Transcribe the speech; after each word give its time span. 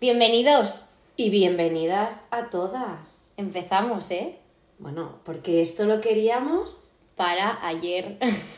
Bienvenidos. 0.00 0.84
Y 1.16 1.28
bienvenidas 1.28 2.22
a 2.30 2.50
todas. 2.50 3.34
Empezamos, 3.36 4.08
¿eh? 4.12 4.38
Bueno, 4.78 5.18
porque 5.24 5.60
esto 5.60 5.86
lo 5.86 6.00
queríamos 6.00 6.94
Para 7.16 7.66
ayer. 7.66 8.16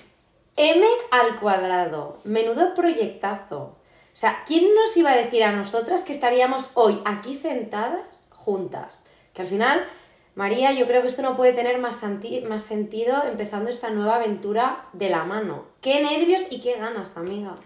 M 0.57 0.87
al 1.11 1.41
cuadrado. 1.41 2.19
Menudo 2.25 2.75
proyectazo. 2.75 3.59
O 3.59 3.77
sea, 4.13 4.43
¿quién 4.47 4.67
nos 4.75 4.95
iba 4.99 5.13
a 5.13 5.17
decir 5.17 5.43
a 5.43 5.53
nosotras 5.53 6.05
que 6.05 6.13
estaríamos 6.13 6.69
hoy 6.75 7.01
aquí 7.07 7.33
sentadas 7.33 8.29
juntas? 8.29 9.03
Que 9.33 9.41
al 9.41 9.49
final, 9.49 9.87
María, 10.35 10.73
yo 10.73 10.87
creo 10.87 11.01
que 11.01 11.09
esto 11.09 11.23
no 11.23 11.39
puede 11.39 11.55
tener 11.55 11.79
más, 11.79 12.03
más 12.47 12.63
sentido 12.65 13.25
empezando 13.25 13.71
esta 13.71 13.89
nueva 13.89 14.17
aventura 14.17 14.91
de 14.93 15.09
la 15.09 15.25
mano. 15.25 15.65
Qué 15.81 16.03
nervios 16.03 16.43
y 16.51 16.61
qué 16.61 16.77
ganas, 16.77 17.17
amiga. 17.17 17.57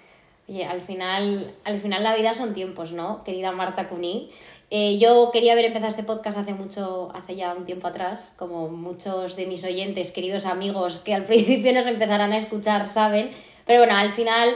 Oye, 0.46 0.64
al 0.66 0.82
final, 0.82 1.54
al 1.64 1.80
final 1.80 2.02
la 2.02 2.14
vida 2.14 2.34
son 2.34 2.52
tiempos, 2.52 2.92
¿no? 2.92 3.24
Querida 3.24 3.52
Marta 3.52 3.88
Cuní. 3.88 4.30
Eh, 4.70 4.98
yo 4.98 5.30
quería 5.32 5.52
haber 5.52 5.66
empezado 5.66 5.88
este 5.88 6.02
podcast 6.02 6.36
hace 6.36 6.52
mucho, 6.52 7.10
hace 7.14 7.36
ya 7.36 7.54
un 7.54 7.64
tiempo 7.64 7.86
atrás, 7.86 8.34
como 8.38 8.68
muchos 8.68 9.36
de 9.36 9.46
mis 9.46 9.64
oyentes, 9.64 10.12
queridos 10.12 10.44
amigos, 10.44 10.98
que 10.98 11.14
al 11.14 11.24
principio 11.26 11.72
nos 11.72 11.86
empezarán 11.86 12.32
a 12.32 12.38
escuchar, 12.38 12.86
saben. 12.86 13.30
Pero 13.66 13.80
bueno, 13.80 13.96
al 13.96 14.12
final 14.12 14.50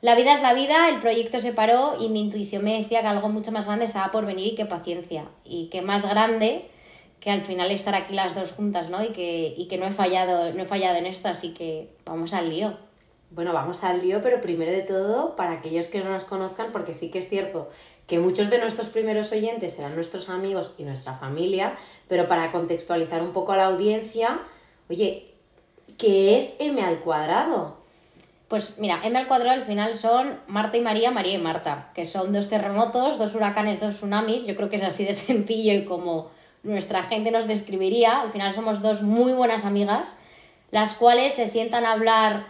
la 0.00 0.14
vida 0.14 0.32
es 0.32 0.40
la 0.40 0.54
vida, 0.54 0.88
el 0.88 1.00
proyecto 1.00 1.40
se 1.40 1.52
paró 1.52 1.96
y 2.00 2.08
mi 2.08 2.20
intuición 2.20 2.64
me 2.64 2.78
decía 2.78 3.02
que 3.02 3.08
algo 3.08 3.28
mucho 3.28 3.52
más 3.52 3.66
grande 3.66 3.84
estaba 3.84 4.12
por 4.12 4.24
venir 4.24 4.52
y 4.52 4.54
que 4.54 4.64
paciencia. 4.64 5.26
Y 5.44 5.68
que 5.70 5.82
más 5.82 6.08
grande 6.08 6.70
que 7.20 7.30
al 7.30 7.42
final 7.42 7.70
estar 7.70 7.94
aquí 7.94 8.14
las 8.14 8.34
dos 8.34 8.52
juntas, 8.52 8.88
¿no? 8.88 9.04
Y 9.04 9.12
que, 9.12 9.54
y 9.58 9.68
que 9.68 9.76
no 9.76 9.86
he 9.86 9.92
fallado, 9.92 10.54
no 10.54 10.62
he 10.62 10.66
fallado 10.66 10.96
en 10.96 11.06
esto, 11.06 11.28
así 11.28 11.52
que 11.52 11.90
vamos 12.06 12.32
al 12.32 12.48
lío. 12.48 12.87
Bueno, 13.30 13.52
vamos 13.52 13.84
al 13.84 14.00
lío, 14.00 14.22
pero 14.22 14.40
primero 14.40 14.70
de 14.70 14.82
todo, 14.82 15.36
para 15.36 15.52
aquellos 15.52 15.86
que 15.86 16.00
no 16.00 16.10
nos 16.10 16.24
conozcan, 16.24 16.72
porque 16.72 16.94
sí 16.94 17.10
que 17.10 17.18
es 17.18 17.28
cierto 17.28 17.68
que 18.06 18.18
muchos 18.18 18.48
de 18.48 18.58
nuestros 18.58 18.88
primeros 18.88 19.30
oyentes 19.32 19.74
serán 19.74 19.94
nuestros 19.94 20.30
amigos 20.30 20.72
y 20.78 20.84
nuestra 20.84 21.14
familia, 21.14 21.74
pero 22.08 22.26
para 22.26 22.50
contextualizar 22.50 23.22
un 23.22 23.34
poco 23.34 23.52
a 23.52 23.58
la 23.58 23.66
audiencia, 23.66 24.40
oye, 24.88 25.34
¿qué 25.98 26.38
es 26.38 26.56
m 26.58 26.80
al 26.80 27.00
cuadrado? 27.00 27.76
Pues 28.48 28.78
mira, 28.78 29.00
M 29.04 29.18
al 29.18 29.28
cuadrado 29.28 29.60
al 29.60 29.66
final 29.66 29.94
son 29.94 30.40
Marta 30.46 30.78
y 30.78 30.80
María, 30.80 31.10
María 31.10 31.34
y 31.34 31.38
Marta, 31.38 31.90
que 31.94 32.06
son 32.06 32.32
dos 32.32 32.48
terremotos, 32.48 33.18
dos 33.18 33.34
huracanes, 33.34 33.78
dos 33.78 33.96
tsunamis. 33.96 34.46
Yo 34.46 34.56
creo 34.56 34.70
que 34.70 34.76
es 34.76 34.82
así 34.82 35.04
de 35.04 35.12
sencillo 35.14 35.74
y 35.74 35.84
como 35.84 36.30
nuestra 36.62 37.02
gente 37.02 37.30
nos 37.30 37.46
describiría. 37.46 38.22
Al 38.22 38.32
final 38.32 38.54
somos 38.54 38.80
dos 38.80 39.02
muy 39.02 39.34
buenas 39.34 39.66
amigas, 39.66 40.16
las 40.70 40.94
cuales 40.94 41.34
se 41.34 41.46
sientan 41.46 41.84
a 41.84 41.92
hablar 41.92 42.46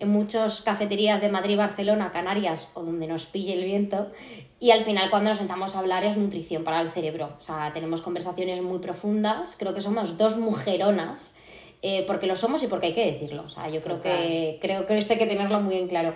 en 0.00 0.08
muchas 0.08 0.62
cafeterías 0.62 1.20
de 1.20 1.28
Madrid, 1.28 1.56
Barcelona, 1.56 2.10
Canarias 2.10 2.68
o 2.74 2.82
donde 2.82 3.06
nos 3.06 3.26
pille 3.26 3.52
el 3.52 3.64
viento. 3.64 4.10
Y 4.58 4.72
al 4.72 4.84
final 4.84 5.10
cuando 5.10 5.30
nos 5.30 5.38
sentamos 5.38 5.76
a 5.76 5.78
hablar 5.78 6.04
es 6.04 6.16
nutrición 6.16 6.64
para 6.64 6.80
el 6.80 6.90
cerebro. 6.90 7.36
O 7.38 7.42
sea, 7.42 7.72
tenemos 7.72 8.02
conversaciones 8.02 8.62
muy 8.62 8.78
profundas. 8.78 9.56
Creo 9.58 9.74
que 9.74 9.80
somos 9.80 10.16
dos 10.16 10.36
mujeronas 10.36 11.34
eh, 11.82 12.04
porque 12.06 12.26
lo 12.26 12.36
somos 12.36 12.62
y 12.62 12.66
porque 12.66 12.88
hay 12.88 12.94
que 12.94 13.12
decirlo. 13.12 13.44
O 13.44 13.48
sea, 13.48 13.68
yo 13.68 13.80
creo 13.80 13.96
Total. 13.96 14.18
que, 14.18 14.58
creo 14.60 14.86
que 14.86 14.98
esto 14.98 15.12
hay 15.12 15.18
que 15.18 15.26
tenerlo 15.26 15.60
muy 15.60 15.76
en 15.76 15.88
claro. 15.88 16.14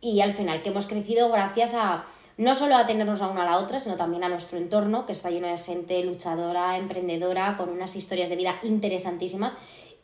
Y 0.00 0.20
al 0.20 0.34
final, 0.34 0.62
que 0.62 0.70
hemos 0.70 0.86
crecido 0.86 1.30
gracias 1.30 1.74
a 1.74 2.06
no 2.38 2.54
solo 2.54 2.76
a 2.76 2.86
tenernos 2.86 3.20
a 3.20 3.28
una 3.28 3.42
a 3.42 3.46
la 3.46 3.58
otra, 3.58 3.80
sino 3.80 3.96
también 3.96 4.22
a 4.24 4.28
nuestro 4.28 4.58
entorno, 4.58 5.06
que 5.06 5.12
está 5.12 5.28
lleno 5.28 5.48
de 5.48 5.58
gente 5.58 6.02
luchadora, 6.04 6.78
emprendedora, 6.78 7.56
con 7.56 7.68
unas 7.68 7.96
historias 7.96 8.30
de 8.30 8.36
vida 8.36 8.54
interesantísimas 8.62 9.54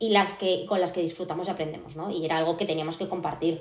y 0.04 0.10
las 0.10 0.34
que, 0.34 0.66
con 0.68 0.80
las 0.80 0.92
que 0.92 1.00
disfrutamos 1.00 1.46
y 1.48 1.50
aprendemos, 1.50 1.96
¿no? 1.96 2.10
Y 2.10 2.24
era 2.26 2.36
algo 2.36 2.56
que 2.58 2.66
teníamos 2.66 2.96
que 2.98 3.08
compartir. 3.08 3.54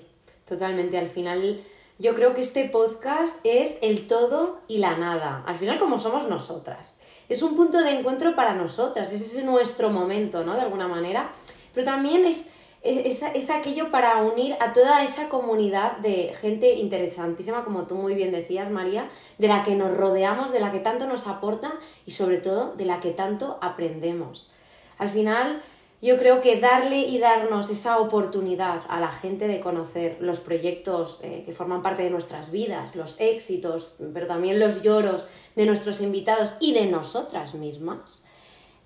Totalmente, 0.47 0.97
al 0.97 1.08
final 1.08 1.61
yo 2.00 2.16
creo 2.16 2.33
que 2.33 2.41
este 2.41 2.67
podcast 2.67 3.33
es 3.45 3.77
el 3.81 4.08
todo 4.08 4.59
y 4.67 4.80
la 4.80 4.97
nada, 4.97 5.44
al 5.45 5.55
final 5.55 5.80
como 5.80 6.00
somos 6.00 6.27
nosotras. 6.27 6.97
Es 7.30 7.41
un 7.44 7.55
punto 7.55 7.77
de 7.81 7.91
encuentro 7.91 8.35
para 8.35 8.53
nosotras, 8.53 9.11
es 9.13 9.41
nuestro 9.44 9.89
momento, 9.89 10.44
¿no? 10.44 10.55
De 10.55 10.61
alguna 10.61 10.88
manera, 10.89 11.31
pero 11.73 11.85
también 11.85 12.25
es, 12.25 12.45
es- 12.81 13.23
es 13.34 13.50
aquello 13.50 13.89
para 13.89 14.18
unir 14.22 14.57
a 14.59 14.73
toda 14.73 15.01
esa 15.06 15.29
comunidad 15.29 15.97
de 16.00 16.34
gente 16.41 16.73
interesantísima, 16.75 17.63
como 17.63 17.84
tú 17.88 17.95
muy 17.95 18.16
bien 18.16 18.34
decías, 18.34 18.69
María, 18.69 19.07
de 19.38 19.47
la 19.47 19.63
que 19.63 19.75
nos 19.75 19.95
rodeamos, 19.95 20.51
de 20.51 20.59
la 20.59 20.73
que 20.73 20.79
tanto 20.79 21.06
nos 21.07 21.25
aporta 21.25 21.75
y 22.06 22.12
sobre 22.12 22.39
todo 22.39 22.73
de 22.75 22.84
la 22.85 23.00
que 23.00 23.12
tanto 23.12 23.57
aprendemos. 23.62 24.50
Al 24.97 25.09
final, 25.09 25.62
yo 26.03 26.18
creo 26.18 26.41
que 26.41 26.59
darle 26.59 27.00
y 27.00 27.18
darnos 27.18 27.69
esa 27.69 27.97
oportunidad 27.97 28.81
a 28.90 29.00
la 29.00 29.09
gente 29.09 29.47
de 29.47 29.62
conocer 29.62 30.18
los 30.19 30.41
proyectos 30.41 31.22
eh, 31.24 31.44
que 31.46 31.53
forman 31.53 31.81
parte 31.81 32.03
de 32.03 32.09
nuestras 32.09 32.52
vidas, 32.52 32.94
los 32.94 33.16
éxitos, 33.22 33.96
pero 34.13 34.28
también 34.28 34.59
los 34.59 34.81
lloros 34.81 35.25
de 35.56 35.66
nuestros 35.66 36.02
invitados 36.02 36.56
y 36.59 36.74
de 36.74 36.88
nosotras 36.88 37.53
mismas, 37.53 38.22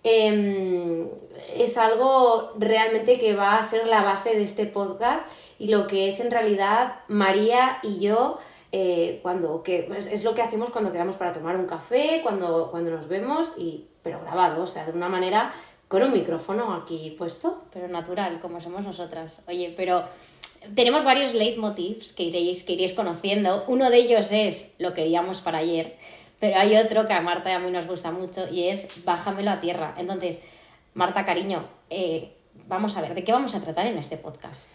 eh, 0.04 1.12
es 1.56 1.76
algo 1.80 2.52
realmente 2.60 3.18
que 3.18 3.34
va 3.34 3.58
a 3.58 3.68
ser 3.68 3.88
la 3.88 4.04
base 4.04 4.36
de 4.36 4.44
este 4.44 4.68
podcast 4.68 5.26
y 5.58 5.70
lo 5.70 5.88
que 5.88 6.10
es 6.10 6.20
en 6.20 6.30
realidad 6.30 7.00
María 7.08 7.80
y 7.82 8.00
yo. 8.00 8.38
eh, 8.74 9.22
cuando 9.24 9.64
que 9.64 9.90
es, 9.98 10.08
es 10.08 10.26
lo 10.26 10.34
que 10.36 10.42
hacemos 10.42 10.72
cuando 10.72 10.92
quedamos 10.92 11.16
para 11.16 11.32
tomar 11.32 11.56
un 11.56 11.66
café, 11.66 12.20
cuando, 12.22 12.70
cuando 12.70 12.92
nos 12.92 13.08
vemos, 13.08 13.54
y, 13.58 13.86
pero 14.04 14.20
grabado, 14.20 14.64
o 14.64 14.68
sea, 14.68 14.86
de 14.86 14.92
una 14.92 15.08
manera 15.08 15.54
con 15.88 16.04
un 16.04 16.12
micrófono 16.12 16.74
aquí 16.74 17.16
puesto. 17.18 17.64
pero 17.72 17.88
natural, 17.88 18.40
como 18.40 18.62
somos 18.62 18.84
nosotras. 18.84 19.44
Oye, 19.48 19.74
pero 19.76 20.04
tenemos 20.76 21.04
varios 21.04 21.34
leitmotivs 21.34 22.14
que 22.14 22.24
iréis, 22.24 22.64
que 22.64 22.74
iréis 22.74 22.94
conociendo. 22.94 23.64
Uno 23.68 23.90
de 23.90 23.98
ellos 23.98 24.32
es 24.32 24.74
lo 24.80 24.94
queríamos 24.94 25.42
para 25.42 25.60
ayer, 25.60 25.98
pero 26.40 26.58
hay 26.58 26.76
otro 26.76 27.08
que 27.08 27.14
a 27.14 27.22
Marta 27.22 27.50
y 27.50 27.54
a 27.54 27.60
mí 27.60 27.72
nos 27.72 27.88
gusta 27.88 28.12
mucho 28.12 28.48
y 28.52 28.68
es 28.68 28.88
bájamelo 29.06 29.52
a 29.52 29.60
tierra. 29.60 29.96
Entonces, 29.98 30.42
Marta, 30.94 31.26
cariño, 31.26 31.64
eh, 31.90 32.34
vamos 32.68 32.98
a 32.98 33.02
ver, 33.02 33.14
¿de 33.14 33.24
qué 33.24 33.32
vamos 33.32 33.56
a 33.56 33.62
tratar 33.62 33.88
en 33.88 33.98
este 33.98 34.18
podcast? 34.18 34.70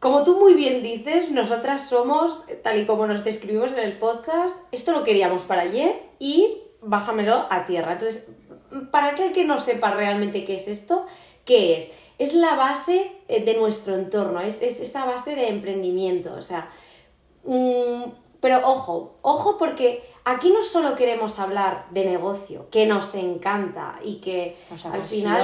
Como 0.00 0.24
tú 0.24 0.36
muy 0.40 0.54
bien 0.54 0.82
dices, 0.82 1.30
nosotras 1.30 1.88
somos, 1.88 2.44
tal 2.64 2.80
y 2.80 2.86
como 2.86 3.06
nos 3.06 3.22
describimos 3.22 3.70
en 3.70 3.78
el 3.78 3.98
podcast, 3.98 4.56
esto 4.72 4.90
lo 4.90 5.04
queríamos 5.04 5.42
para 5.42 5.62
ayer 5.62 6.02
y 6.18 6.58
bájamelo 6.80 7.46
a 7.48 7.64
tierra. 7.66 7.92
Entonces, 7.92 8.24
para 8.90 9.08
aquel 9.08 9.32
que 9.32 9.44
no 9.44 9.58
sepa 9.58 9.90
realmente 9.92 10.44
qué 10.44 10.54
es 10.56 10.68
esto, 10.68 11.06
¿qué 11.44 11.76
es? 11.76 11.90
Es 12.18 12.34
la 12.34 12.54
base 12.54 13.12
eh, 13.28 13.44
de 13.44 13.54
nuestro 13.54 13.94
entorno, 13.94 14.40
es, 14.40 14.60
es 14.62 14.80
esa 14.80 15.04
base 15.04 15.34
de 15.34 15.48
emprendimiento. 15.48 16.34
O 16.34 16.42
sea, 16.42 16.68
mm, 17.44 18.02
pero 18.40 18.60
ojo, 18.64 19.14
ojo 19.22 19.56
porque 19.56 20.02
aquí 20.24 20.50
no 20.50 20.62
solo 20.64 20.96
queremos 20.96 21.38
hablar 21.38 21.86
de 21.90 22.04
negocio, 22.04 22.66
que 22.70 22.86
nos 22.86 23.14
encanta 23.14 24.00
y 24.02 24.16
que 24.16 24.56
Nos 24.70 24.84
al 24.84 25.02
final 25.08 25.40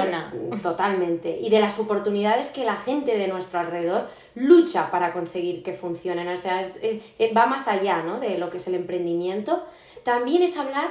totalmente 0.61 1.37
y 1.39 1.49
de 1.49 1.59
las 1.61 1.79
oportunidades 1.79 2.47
que 2.47 2.65
la 2.65 2.75
gente 2.75 3.17
de 3.17 3.27
nuestro 3.29 3.59
alrededor 3.59 4.07
lucha 4.35 4.91
para 4.91 5.13
conseguir 5.13 5.63
que 5.63 5.73
funcionen. 5.73 6.27
O 6.27 6.35
sea, 6.37 6.61
es- 6.61 6.75
es- 6.81 7.01
eh, 7.19 7.33
va 7.33 7.45
más 7.45 7.67
allá 7.67 8.01
¿no? 8.03 8.19
de 8.19 8.37
lo 8.37 8.49
que 8.49 8.57
es 8.57 8.67
el 8.67 8.75
emprendimiento. 8.75 9.63
También 10.03 10.41
es 10.43 10.57
hablar 10.57 10.89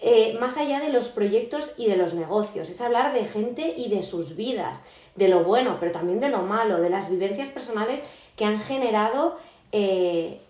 eh, 0.00 0.36
más 0.38 0.56
allá 0.56 0.80
de 0.80 0.90
los 0.90 1.08
proyectos 1.08 1.72
y 1.76 1.86
de 1.86 1.96
los 1.96 2.14
negocios, 2.14 2.70
es 2.70 2.80
hablar 2.80 3.12
de 3.12 3.24
gente 3.24 3.74
y 3.76 3.88
de 3.88 4.02
sus 4.02 4.36
vidas, 4.36 4.82
de 5.16 5.28
lo 5.28 5.42
bueno, 5.42 5.78
pero 5.80 5.92
también 5.92 6.20
de 6.20 6.28
lo 6.28 6.42
malo, 6.42 6.80
de 6.80 6.90
las 6.90 7.10
vivencias 7.10 7.48
personales 7.48 8.00
que 8.36 8.44
han 8.44 8.60
generado 8.60 9.36
eh, 9.72 10.40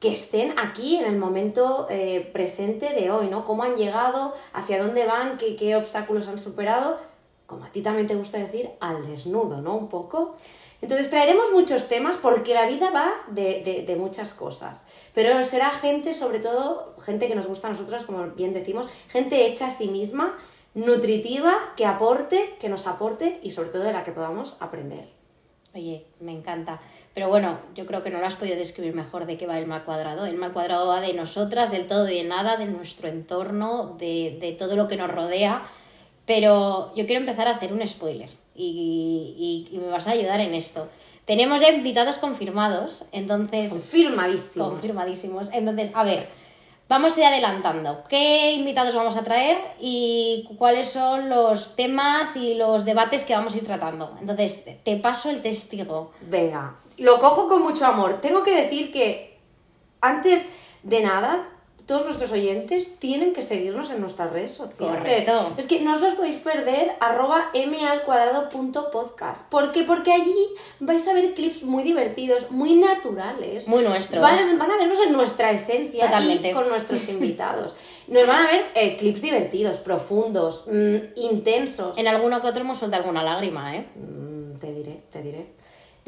que 0.00 0.12
estén 0.12 0.58
aquí 0.58 0.96
en 0.96 1.06
el 1.06 1.16
momento 1.16 1.86
eh, 1.90 2.28
presente 2.32 2.92
de 2.92 3.10
hoy, 3.10 3.28
¿no? 3.28 3.44
Cómo 3.44 3.64
han 3.64 3.76
llegado, 3.76 4.32
hacia 4.52 4.82
dónde 4.82 5.06
van, 5.06 5.38
qué, 5.38 5.56
qué 5.56 5.76
obstáculos 5.76 6.28
han 6.28 6.38
superado, 6.38 6.98
como 7.46 7.64
a 7.64 7.70
ti 7.70 7.82
también 7.82 8.06
te 8.06 8.14
gusta 8.14 8.38
decir, 8.38 8.70
al 8.80 9.06
desnudo, 9.06 9.60
¿no? 9.60 9.76
Un 9.76 9.88
poco. 9.88 10.36
Entonces 10.80 11.10
traeremos 11.10 11.50
muchos 11.52 11.88
temas 11.88 12.16
porque 12.16 12.54
la 12.54 12.66
vida 12.66 12.90
va 12.90 13.10
de, 13.28 13.84
de- 13.86 13.96
muchas 13.96 14.32
cosas, 14.32 14.86
pero 15.12 15.42
será 15.42 15.70
gente, 15.70 16.14
sobre 16.14 16.38
todo, 16.38 16.94
gente 17.04 17.26
que 17.26 17.34
nos 17.34 17.48
gusta 17.48 17.66
a 17.66 17.70
nosotros, 17.70 18.04
como 18.04 18.28
bien 18.30 18.52
decimos, 18.52 18.88
gente 19.08 19.46
hecha 19.46 19.66
a 19.66 19.70
sí 19.70 19.88
misma, 19.88 20.36
nutritiva, 20.74 21.72
que 21.76 21.84
aporte, 21.84 22.54
que 22.60 22.68
nos 22.68 22.86
aporte 22.86 23.40
y 23.42 23.50
sobre 23.50 23.70
todo 23.70 23.82
de 23.82 23.92
la 23.92 24.04
que 24.04 24.12
podamos 24.12 24.56
aprender. 24.60 25.08
Oye, 25.74 26.06
me 26.20 26.32
encanta. 26.32 26.80
Pero 27.14 27.28
bueno, 27.28 27.58
yo 27.74 27.84
creo 27.84 28.02
que 28.04 28.10
no 28.10 28.20
lo 28.20 28.26
has 28.26 28.36
podido 28.36 28.56
describir 28.56 28.94
mejor 28.94 29.26
de 29.26 29.36
qué 29.36 29.46
va 29.46 29.58
el 29.58 29.66
mal 29.66 29.84
cuadrado. 29.84 30.26
El 30.26 30.36
mal 30.36 30.52
cuadrado 30.52 30.86
va 30.86 31.00
de 31.00 31.12
nosotras, 31.12 31.70
del 31.72 31.88
todo 31.88 32.08
y 32.08 32.14
de 32.14 32.24
nada, 32.24 32.56
de 32.56 32.66
nuestro 32.66 33.08
entorno, 33.08 33.96
de, 33.98 34.38
de 34.40 34.52
todo 34.52 34.76
lo 34.76 34.86
que 34.88 34.96
nos 34.96 35.10
rodea. 35.10 35.66
Pero 36.26 36.94
yo 36.94 37.06
quiero 37.06 37.20
empezar 37.20 37.48
a 37.48 37.56
hacer 37.56 37.72
un 37.72 37.86
spoiler 37.86 38.30
y, 38.58 39.68
y- 39.72 39.74
y 39.74 39.78
me 39.78 39.86
vas 39.88 40.06
a 40.08 40.12
ayudar 40.12 40.40
en 40.40 40.54
esto. 40.54 40.88
Tenemos 41.24 41.60
ya 41.60 41.68
invitados 41.70 42.18
confirmados, 42.18 43.04
entonces... 43.12 43.70
Confirmadísimo. 43.70 44.70
Confirmadísimos. 44.70 45.48
Entonces, 45.52 45.90
a 45.94 46.02
ver, 46.02 46.28
vamos 46.88 47.16
a 47.16 47.20
ir 47.20 47.26
adelantando. 47.26 48.02
¿Qué 48.08 48.52
invitados 48.52 48.94
vamos 48.94 49.14
a 49.16 49.22
traer 49.24 49.58
y 49.78 50.48
cuáles 50.58 50.88
son 50.90 51.28
los 51.28 51.76
temas 51.76 52.34
y 52.36 52.54
los 52.54 52.84
debates 52.86 53.24
que 53.24 53.34
vamos 53.34 53.54
a 53.54 53.58
ir 53.58 53.64
tratando? 53.66 54.16
Entonces, 54.20 54.64
te 54.84 54.96
paso 54.96 55.28
el 55.28 55.42
testigo. 55.42 56.12
Venga, 56.22 56.76
lo 56.96 57.18
cojo 57.18 57.46
con 57.46 57.62
mucho 57.62 57.84
amor. 57.84 58.20
Tengo 58.22 58.42
que 58.42 58.54
decir 58.62 58.90
que 58.90 59.38
antes 60.00 60.46
de 60.82 61.02
nada, 61.02 61.46
todos 61.88 62.04
nuestros 62.04 62.30
oyentes 62.32 62.98
tienen 62.98 63.32
que 63.32 63.40
seguirnos 63.40 63.90
en 63.90 64.02
nuestras 64.02 64.30
redes 64.30 64.50
sociales. 64.50 64.98
Correcto. 64.98 65.54
Es 65.56 65.66
que 65.66 65.80
no 65.80 65.94
os 65.94 66.02
los 66.02 66.12
podéis 66.14 66.36
perder, 66.36 66.92
arroba 67.00 67.48
m 67.54 67.82
al 67.82 68.02
cuadrado 68.02 68.50
punto 68.50 68.90
podcast. 68.90 69.48
¿Por 69.48 69.72
qué? 69.72 69.84
Porque 69.84 70.12
allí 70.12 70.48
vais 70.80 71.08
a 71.08 71.14
ver 71.14 71.32
clips 71.32 71.62
muy 71.62 71.82
divertidos, 71.82 72.50
muy 72.50 72.74
naturales. 72.74 73.66
Muy 73.68 73.82
nuestros. 73.82 74.20
Van, 74.20 74.58
van 74.58 74.70
a 74.70 74.76
vernos 74.76 75.00
en 75.00 75.12
nuestra 75.12 75.50
esencia 75.50 76.04
Totalmente. 76.04 76.50
y 76.50 76.52
con 76.52 76.68
nuestros 76.68 77.08
invitados. 77.08 77.74
Nos 78.06 78.26
van 78.26 78.46
a 78.46 78.50
ver 78.50 78.66
eh, 78.74 78.98
clips 78.98 79.22
divertidos, 79.22 79.78
profundos, 79.78 80.66
mm, 80.66 80.96
intensos. 81.16 81.96
En 81.96 82.06
alguno 82.06 82.42
que 82.42 82.48
otro 82.48 82.60
hemos 82.60 82.78
soltado 82.78 83.04
alguna 83.04 83.22
lágrima, 83.22 83.74
¿eh? 83.74 83.86
Mm, 83.96 84.58
te 84.58 84.74
diré, 84.74 85.00
te 85.10 85.22
diré. 85.22 85.46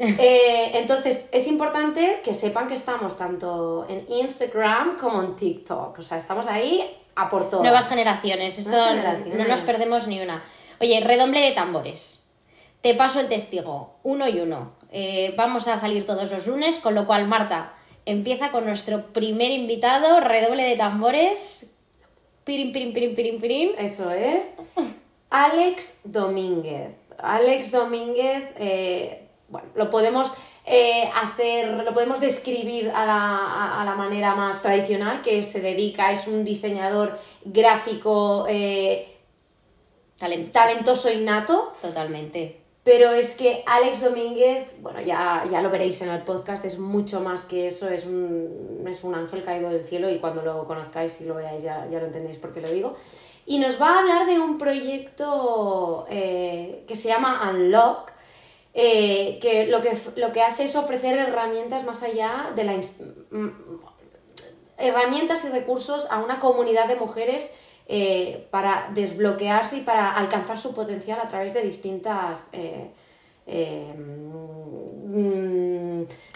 Eh, 0.19 0.71
entonces, 0.79 1.29
es 1.31 1.45
importante 1.47 2.21
que 2.23 2.33
sepan 2.33 2.67
que 2.67 2.73
estamos 2.73 3.17
tanto 3.17 3.85
en 3.89 4.05
Instagram 4.09 4.97
como 4.97 5.21
en 5.21 5.35
TikTok. 5.35 5.99
O 5.99 6.01
sea, 6.01 6.17
estamos 6.17 6.47
ahí 6.47 6.83
a 7.15 7.29
por 7.29 7.49
todo. 7.49 7.61
Nuevas 7.61 7.87
generaciones, 7.87 8.57
esto 8.57 8.71
Nuevas 8.71 8.89
no- 8.95 9.01
generaciones. 9.01 9.37
no 9.37 9.47
nos 9.47 9.59
perdemos 9.61 10.07
ni 10.07 10.19
una. 10.21 10.43
Oye, 10.79 10.99
redoble 11.01 11.39
de 11.39 11.51
tambores. 11.51 12.23
Te 12.81 12.95
paso 12.95 13.19
el 13.19 13.27
testigo, 13.29 13.93
uno 14.03 14.27
y 14.27 14.39
uno. 14.39 14.71
Eh, 14.91 15.33
vamos 15.37 15.67
a 15.67 15.77
salir 15.77 16.05
todos 16.07 16.31
los 16.31 16.47
lunes, 16.47 16.79
con 16.79 16.95
lo 16.95 17.05
cual, 17.05 17.27
Marta, 17.27 17.73
empieza 18.07 18.49
con 18.51 18.65
nuestro 18.65 19.13
primer 19.13 19.51
invitado, 19.51 20.19
redoble 20.19 20.63
de 20.63 20.77
tambores. 20.77 21.71
Pirin, 22.43 22.71
pirin, 22.73 22.91
pirin, 22.93 23.15
pirin, 23.15 23.39
pirin. 23.39 23.71
Eso 23.77 24.09
es. 24.09 24.55
Alex 25.29 25.99
Domínguez. 26.03 26.89
Alex 27.19 27.71
Domínguez, 27.71 28.49
eh, 28.57 29.20
bueno, 29.51 29.67
lo 29.75 29.89
podemos 29.91 30.31
eh, 30.65 31.09
hacer, 31.13 31.69
lo 31.83 31.93
podemos 31.93 32.19
describir 32.19 32.89
a 32.89 33.05
la, 33.05 33.13
a- 33.17 33.81
a 33.81 33.85
la 33.85 33.95
manera 33.95 34.33
más 34.35 34.61
tradicional, 34.61 35.21
que 35.21 35.43
se 35.43 35.59
dedica, 35.59 36.11
es 36.11 36.25
un 36.27 36.43
diseñador 36.43 37.19
gráfico 37.45 38.45
eh, 38.49 39.07
Talent- 40.19 40.51
talentoso 40.51 41.09
innato. 41.11 41.73
Totalmente. 41.81 42.57
Pero 42.83 43.11
es 43.11 43.35
que 43.35 43.63
Alex 43.67 44.01
Domínguez, 44.01 44.67
bueno, 44.81 45.01
ya, 45.01 45.43
ya 45.51 45.61
lo 45.61 45.69
veréis 45.69 46.01
en 46.01 46.09
el 46.09 46.21
podcast, 46.23 46.65
es 46.65 46.79
mucho 46.79 47.19
más 47.19 47.43
que 47.45 47.67
eso, 47.67 47.87
es 47.87 48.05
un, 48.05 48.83
es 48.87 49.03
un 49.03 49.13
ángel 49.13 49.43
caído 49.43 49.69
del 49.69 49.83
cielo 49.85 50.09
y 50.09 50.17
cuando 50.19 50.41
lo 50.41 50.63
conozcáis 50.65 51.21
y 51.21 51.25
lo 51.25 51.35
veáis 51.35 51.61
ya, 51.61 51.87
ya 51.91 51.99
lo 51.99 52.07
entendéis 52.07 52.37
por 52.37 52.51
qué 52.53 52.61
lo 52.61 52.71
digo. 52.71 52.95
Y 53.45 53.59
nos 53.59 53.79
va 53.79 53.95
a 53.95 53.99
hablar 53.99 54.25
de 54.25 54.39
un 54.39 54.57
proyecto 54.57 56.05
eh, 56.09 56.83
que 56.87 56.95
se 56.95 57.07
llama 57.07 57.49
Unlock, 57.51 58.11
eh, 58.73 59.39
que, 59.41 59.67
lo 59.67 59.81
que 59.81 59.97
lo 60.15 60.31
que 60.31 60.41
hace 60.41 60.63
es 60.63 60.75
ofrecer 60.75 61.17
herramientas 61.17 61.83
más 61.83 62.01
allá 62.03 62.51
de 62.55 62.63
la... 62.63 62.79
herramientas 64.77 65.43
y 65.43 65.49
recursos 65.49 66.07
a 66.09 66.19
una 66.19 66.39
comunidad 66.39 66.87
de 66.87 66.95
mujeres 66.95 67.53
eh, 67.87 68.47
para 68.51 68.89
desbloquearse 68.93 69.77
y 69.77 69.81
para 69.81 70.11
alcanzar 70.13 70.57
su 70.57 70.73
potencial 70.73 71.19
a 71.19 71.27
través 71.27 71.53
de 71.53 71.61
distintas... 71.63 72.47
eh, 72.53 73.93
mm, 73.95 75.71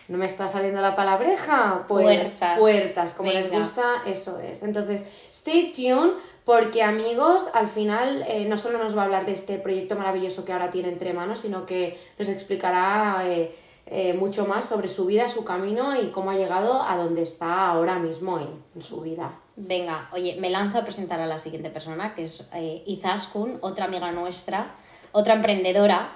no 0.08 0.18
me 0.18 0.26
está 0.26 0.48
saliendo 0.48 0.82
la 0.82 0.96
palabreja, 0.96 1.86
pues 1.88 2.06
Puertas. 2.06 2.60
puertas, 2.60 3.14
como 3.14 3.32
les 3.32 3.52
gusta, 3.52 4.04
eso 4.06 4.40
es. 4.40 4.62
Entonces, 4.62 5.04
stay 5.32 5.72
tuned 5.72 6.14
porque 6.46 6.84
amigos, 6.84 7.48
al 7.54 7.68
final 7.68 8.24
eh, 8.28 8.46
no 8.46 8.58
solo 8.58 8.78
nos 8.78 8.96
va 8.96 9.02
a 9.02 9.06
hablar 9.06 9.26
de 9.26 9.32
este 9.32 9.58
proyecto 9.58 9.96
maravilloso 9.96 10.46
que 10.46 10.54
ahora 10.54 10.70
tiene 10.70 10.90
entre 10.90 11.12
manos, 11.12 11.40
sino 11.40 11.66
que 11.66 12.00
nos 12.20 12.30
explicará 12.30 13.24
eh, 13.24 13.56
eh, 13.88 14.14
mucho 14.14 14.46
más 14.46 14.66
sobre 14.66 14.88
su 14.88 15.08
vida, 15.08 15.28
su 15.28 15.44
camino 15.44 16.00
y 16.00 16.12
cómo 16.12 16.30
ha 16.30 16.36
llegado 16.36 16.84
a 16.84 16.98
donde 16.98 17.24
está 17.24 17.68
ahora 17.68 17.98
mismo 17.98 18.40
en, 18.40 18.82
su 18.82 19.02
vida. 19.02 19.40
Venga, 19.56 20.08
oye, 20.14 20.38
me 20.40 20.52
lanzo 20.52 20.78
a 20.78 20.84
presentar 20.84 21.20
a 21.20 21.26
la 21.26 21.40
siguiente 21.40 21.72
persona, 21.72 22.14
que 22.14 22.26
es 22.26 22.48
Izaskun, 22.86 23.58
otra 23.62 23.86
amiga 23.86 24.12
nuestra, 24.12 24.76
otra 25.14 25.34
emprendedora, 25.34 26.12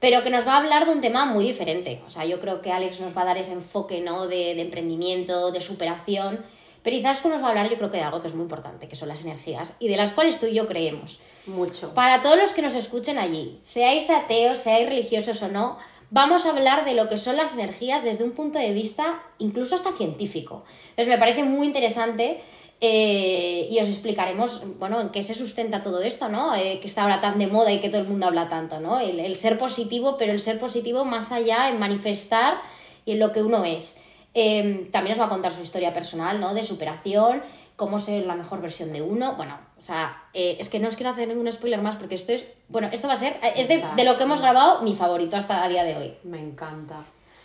pero 0.00 0.22
que 0.22 0.30
nos 0.30 0.46
va 0.46 0.54
a 0.54 0.58
hablar 0.58 0.86
de 0.86 0.92
un 0.92 1.00
tema 1.02 1.26
muy 1.26 1.44
diferente. 1.44 2.02
O 2.06 2.10
sea, 2.10 2.24
yo 2.24 2.40
creo 2.40 2.62
que 2.62 2.72
Alex 2.72 3.00
nos 3.00 3.16
va 3.16 3.22
a 3.22 3.26
dar 3.26 3.36
ese 3.36 3.52
enfoque, 3.52 4.00
¿no? 4.00 4.28
De 4.28 4.60
emprendimiento, 4.60 5.50
de 5.50 5.60
superación. 5.60 6.40
Pero 6.84 6.96
Izaskun 6.96 7.32
nos 7.32 7.42
va 7.42 7.46
a 7.46 7.48
hablar, 7.48 7.70
yo 7.70 7.78
creo 7.78 7.90
que 7.90 7.96
de 7.96 8.02
algo 8.02 8.20
que 8.20 8.28
es 8.28 8.34
muy 8.34 8.42
importante, 8.42 8.88
que 8.88 8.94
son 8.94 9.08
las 9.08 9.24
energías, 9.24 9.74
y 9.80 9.88
de 9.88 9.96
las 9.96 10.12
cuales 10.12 10.38
tú 10.38 10.46
y 10.46 10.52
yo 10.52 10.68
creemos. 10.68 11.18
Mucho. 11.46 11.94
Para 11.94 12.22
todos 12.22 12.36
los 12.36 12.52
que 12.52 12.60
nos 12.60 12.74
escuchen 12.74 13.18
allí, 13.18 13.58
seáis 13.62 14.10
ateos, 14.10 14.58
seáis 14.58 14.86
religiosos 14.86 15.42
o 15.42 15.48
no, 15.48 15.78
vamos 16.10 16.44
a 16.44 16.50
hablar 16.50 16.84
de 16.84 16.92
lo 16.92 17.08
que 17.08 17.16
son 17.16 17.36
las 17.36 17.54
energías 17.54 18.04
desde 18.04 18.22
un 18.22 18.32
punto 18.32 18.58
de 18.58 18.72
vista 18.74 19.22
incluso 19.38 19.74
hasta 19.74 19.92
científico. 19.92 20.64
Entonces 20.90 21.08
me 21.08 21.18
parece 21.18 21.42
muy 21.42 21.66
interesante 21.66 22.42
eh, 22.82 23.66
y 23.70 23.78
os 23.78 23.88
explicaremos, 23.88 24.62
bueno, 24.78 25.00
en 25.00 25.08
qué 25.08 25.22
se 25.22 25.34
sustenta 25.34 25.82
todo 25.82 26.02
esto, 26.02 26.28
¿no? 26.28 26.54
Eh, 26.54 26.80
que 26.82 26.86
está 26.86 27.04
ahora 27.04 27.22
tan 27.22 27.38
de 27.38 27.46
moda 27.46 27.72
y 27.72 27.80
que 27.80 27.88
todo 27.88 28.02
el 28.02 28.08
mundo 28.08 28.26
habla 28.26 28.50
tanto, 28.50 28.78
¿no? 28.80 29.00
El, 29.00 29.20
el 29.20 29.36
ser 29.36 29.56
positivo, 29.56 30.16
pero 30.18 30.32
el 30.32 30.40
ser 30.40 30.60
positivo 30.60 31.06
más 31.06 31.32
allá 31.32 31.70
en 31.70 31.78
manifestar 31.78 32.60
y 33.06 33.12
en 33.12 33.20
lo 33.20 33.32
que 33.32 33.42
uno 33.42 33.64
es. 33.64 34.03
Eh, 34.34 34.88
también 34.92 35.14
os 35.14 35.20
va 35.20 35.26
a 35.26 35.28
contar 35.28 35.52
su 35.52 35.62
historia 35.62 35.94
personal, 35.94 36.40
¿no? 36.40 36.54
De 36.54 36.64
superación, 36.64 37.42
cómo 37.76 37.98
ser 37.98 38.26
la 38.26 38.34
mejor 38.34 38.60
versión 38.60 38.92
de 38.92 39.00
uno. 39.00 39.34
Bueno, 39.36 39.56
o 39.78 39.82
sea, 39.82 40.24
eh, 40.32 40.56
es 40.58 40.68
que 40.68 40.80
no 40.80 40.88
os 40.88 40.96
quiero 40.96 41.10
hacer 41.10 41.28
ningún 41.28 41.50
spoiler 41.50 41.80
más 41.80 41.96
porque 41.96 42.16
esto 42.16 42.32
es, 42.32 42.46
bueno, 42.68 42.88
esto 42.92 43.06
va 43.06 43.14
a 43.14 43.16
ser, 43.16 43.38
es 43.56 43.68
de, 43.68 43.84
de 43.96 44.04
lo 44.04 44.16
que 44.16 44.24
hemos 44.24 44.40
grabado 44.40 44.82
mi 44.82 44.96
favorito 44.96 45.36
hasta 45.36 45.62
a 45.62 45.68
día 45.68 45.84
de 45.84 45.96
hoy. 45.96 46.14
Me 46.24 46.40
encanta. 46.40 46.96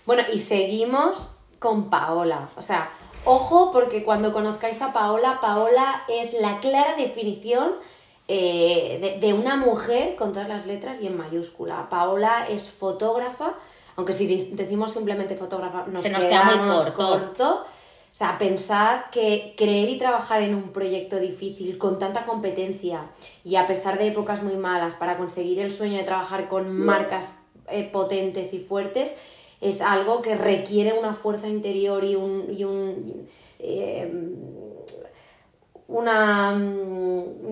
Bueno, 0.06 0.24
y 0.34 0.40
seguimos 0.40 1.32
con 1.60 1.90
Paola. 1.90 2.50
O 2.58 2.62
sea, 2.62 2.90
ojo 3.26 3.70
porque 3.72 4.04
cuando 4.04 4.34
conozcáis 4.34 4.82
a 4.82 4.94
Paola, 4.94 5.40
Paola 5.42 6.04
es 6.08 6.34
la 6.34 6.60
clara 6.60 6.96
definición 6.96 7.74
eh, 8.28 8.98
de, 9.02 9.28
de 9.28 9.34
una 9.34 9.56
mujer 9.56 10.16
con 10.16 10.34
todas 10.34 10.48
las 10.50 10.66
letras 10.66 10.98
y 11.02 11.08
en 11.08 11.18
mayúscula. 11.18 11.90
Paola 11.90 12.48
es 12.48 12.70
fotógrafa, 12.70 13.54
aunque 14.00 14.14
si 14.14 14.50
decimos 14.54 14.94
simplemente 14.94 15.36
fotógrafa 15.36 15.86
nos, 15.88 16.02
Se 16.02 16.10
nos 16.10 16.24
queda 16.24 16.46
muy 16.46 16.54
quedamos 16.54 16.90
corto. 16.92 17.66
O 18.12 18.16
sea, 18.16 18.38
pensad 18.38 19.10
que 19.12 19.54
creer 19.58 19.90
y 19.90 19.98
trabajar 19.98 20.42
en 20.42 20.56
un 20.56 20.70
proyecto 20.70 21.20
difícil 21.20 21.78
con 21.78 22.00
tanta 22.00 22.26
competencia 22.26 23.08
y 23.44 23.58
a 23.58 23.68
pesar 23.68 23.98
de 23.98 24.08
épocas 24.08 24.42
muy 24.42 24.56
malas 24.56 24.96
para 24.96 25.18
conseguir 25.18 25.60
el 25.60 25.74
sueño 25.74 25.98
de 25.98 26.06
trabajar 26.06 26.48
con 26.48 26.72
marcas 26.80 27.34
eh, 27.68 27.90
potentes 27.92 28.54
y 28.54 28.60
fuertes 28.60 29.14
es 29.60 29.82
algo 29.82 30.22
que 30.22 30.36
requiere 30.36 30.98
una 30.98 31.14
fuerza 31.14 31.50
interior 31.50 32.02
y 32.06 32.16
un, 32.16 32.46
y 32.58 32.64
un 32.64 33.28
eh, 33.60 34.10
una 35.90 36.52
mm, 36.52 37.44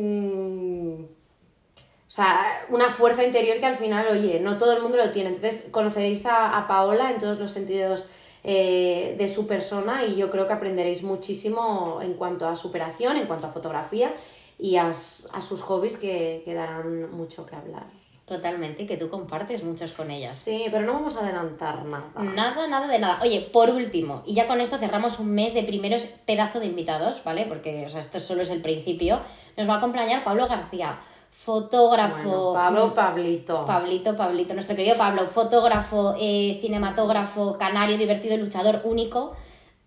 o 2.07 2.09
sea, 2.09 2.65
una 2.69 2.89
fuerza 2.89 3.25
interior 3.25 3.59
que 3.59 3.65
al 3.65 3.75
final, 3.75 4.07
oye, 4.09 4.39
no 4.39 4.57
todo 4.57 4.75
el 4.75 4.81
mundo 4.81 4.97
lo 4.97 5.11
tiene. 5.11 5.29
Entonces, 5.29 5.67
conoceréis 5.71 6.25
a, 6.25 6.57
a 6.57 6.65
Paola 6.65 7.11
en 7.11 7.19
todos 7.19 7.37
los 7.37 7.51
sentidos 7.51 8.07
eh, 8.45 9.15
de 9.17 9.27
su 9.27 9.45
persona 9.45 10.05
y 10.05 10.15
yo 10.15 10.31
creo 10.31 10.47
que 10.47 10.53
aprenderéis 10.53 11.03
muchísimo 11.03 11.99
en 12.01 12.13
cuanto 12.13 12.47
a 12.47 12.55
superación, 12.55 13.17
en 13.17 13.27
cuanto 13.27 13.47
a 13.47 13.51
fotografía 13.51 14.13
y 14.57 14.77
a, 14.77 14.87
a 14.87 15.41
sus 15.41 15.61
hobbies 15.61 15.97
que, 15.97 16.43
que 16.45 16.53
darán 16.53 17.11
mucho 17.11 17.45
que 17.45 17.57
hablar. 17.57 17.87
Totalmente, 18.25 18.85
que 18.85 18.97
tú 18.97 19.09
compartes 19.09 19.63
muchos 19.63 19.93
con 19.93 20.11
ellas. 20.11 20.35
Sí, 20.35 20.65
pero 20.69 20.85
no 20.85 20.93
vamos 20.93 21.15
a 21.15 21.21
adelantar 21.21 21.85
nada. 21.85 22.11
Nada, 22.17 22.67
nada 22.67 22.87
de 22.87 22.99
nada. 22.99 23.19
Oye, 23.21 23.49
por 23.53 23.69
último, 23.69 24.21
y 24.25 24.33
ya 24.33 24.47
con 24.47 24.59
esto 24.59 24.77
cerramos 24.77 25.19
un 25.19 25.33
mes 25.33 25.53
de 25.53 25.63
primeros 25.63 26.07
pedazo 26.25 26.59
de 26.59 26.65
invitados, 26.65 27.23
¿vale? 27.23 27.45
Porque 27.47 27.85
o 27.85 27.89
sea, 27.89 28.01
esto 28.01 28.19
solo 28.19 28.41
es 28.41 28.49
el 28.49 28.61
principio. 28.61 29.21
Nos 29.55 29.69
va 29.69 29.75
a 29.75 29.77
acompañar 29.77 30.25
Pablo 30.25 30.45
García, 30.47 30.99
fotógrafo. 31.47 32.51
Bueno, 32.51 32.53
Pablo, 32.53 32.93
Pablito. 32.93 33.65
Pablito, 33.65 34.17
Pablito, 34.17 34.53
nuestro 34.53 34.75
querido 34.75 34.97
Pablo, 34.97 35.27
fotógrafo, 35.27 36.13
eh, 36.19 36.59
cinematógrafo, 36.59 37.57
canario, 37.57 37.97
divertido, 37.97 38.35
luchador, 38.35 38.81
único. 38.83 39.31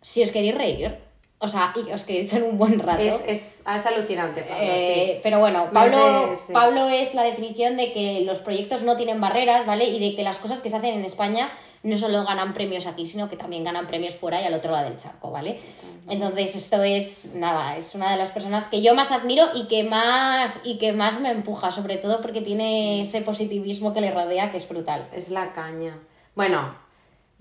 Si 0.01 0.23
os 0.23 0.31
queréis 0.31 0.55
reír, 0.55 0.97
o 1.43 1.49
sea, 1.49 1.73
y 1.75 1.91
os 1.91 2.05
queréis 2.05 2.27
echar 2.27 2.43
un 2.43 2.59
buen 2.59 2.79
rato. 2.79 3.03
Es, 3.03 3.15
es, 3.27 3.65
es 3.67 3.87
alucinante, 3.87 4.43
Pablo, 4.43 4.63
Eh, 4.63 5.13
sí. 5.15 5.21
Pero 5.23 5.39
bueno, 5.39 5.71
Pablo, 5.73 6.37
sí. 6.37 6.53
Pablo 6.53 6.87
es 6.89 7.15
la 7.15 7.23
definición 7.23 7.79
de 7.79 7.93
que 7.93 8.23
los 8.27 8.41
proyectos 8.41 8.83
no 8.83 8.97
tienen 8.99 9.23
barreras, 9.23 9.65
¿vale? 9.67 9.87
Y 9.87 9.99
de 10.11 10.15
que 10.15 10.23
las 10.23 10.37
cosas 10.37 10.61
que 10.61 10.69
se 10.69 10.77
hacen 10.77 10.95
en 10.95 11.05
España 11.05 11.51
no 11.83 11.97
solo 11.97 12.25
ganan 12.25 12.53
premios 12.53 12.87
aquí, 12.87 13.07
sino 13.07 13.31
que 13.31 13.39
también 13.39 13.65
ganan 13.65 13.87
premios 13.87 14.15
fuera 14.15 14.43
y 14.43 14.45
al 14.45 14.53
otro 14.53 14.71
lado 14.71 14.91
del 14.91 14.99
charco, 14.99 15.31
¿vale? 15.31 15.61
Entonces 16.11 16.55
esto 16.55 16.83
es, 16.83 17.35
nada, 17.35 17.79
es 17.79 17.95
una 17.95 18.11
de 18.11 18.19
las 18.19 18.31
personas 18.33 18.69
que 18.69 18.83
yo 18.83 18.95
más 18.95 19.11
admiro 19.11 19.47
y 19.55 19.67
que 19.67 19.83
más, 19.85 20.61
y 20.63 20.77
que 20.77 20.93
más 20.93 21.19
me 21.21 21.31
empuja, 21.31 21.71
sobre 21.71 21.97
todo 21.97 22.21
porque 22.21 22.43
tiene 22.43 23.01
ese 23.01 23.23
positivismo 23.23 23.95
que 23.95 24.03
le 24.03 24.11
rodea 24.11 24.53
que 24.53 24.59
es 24.59 24.69
brutal. 24.69 25.09
Es 25.15 25.31
la 25.31 25.55
caña. 25.55 25.99
Bueno, 26.35 26.75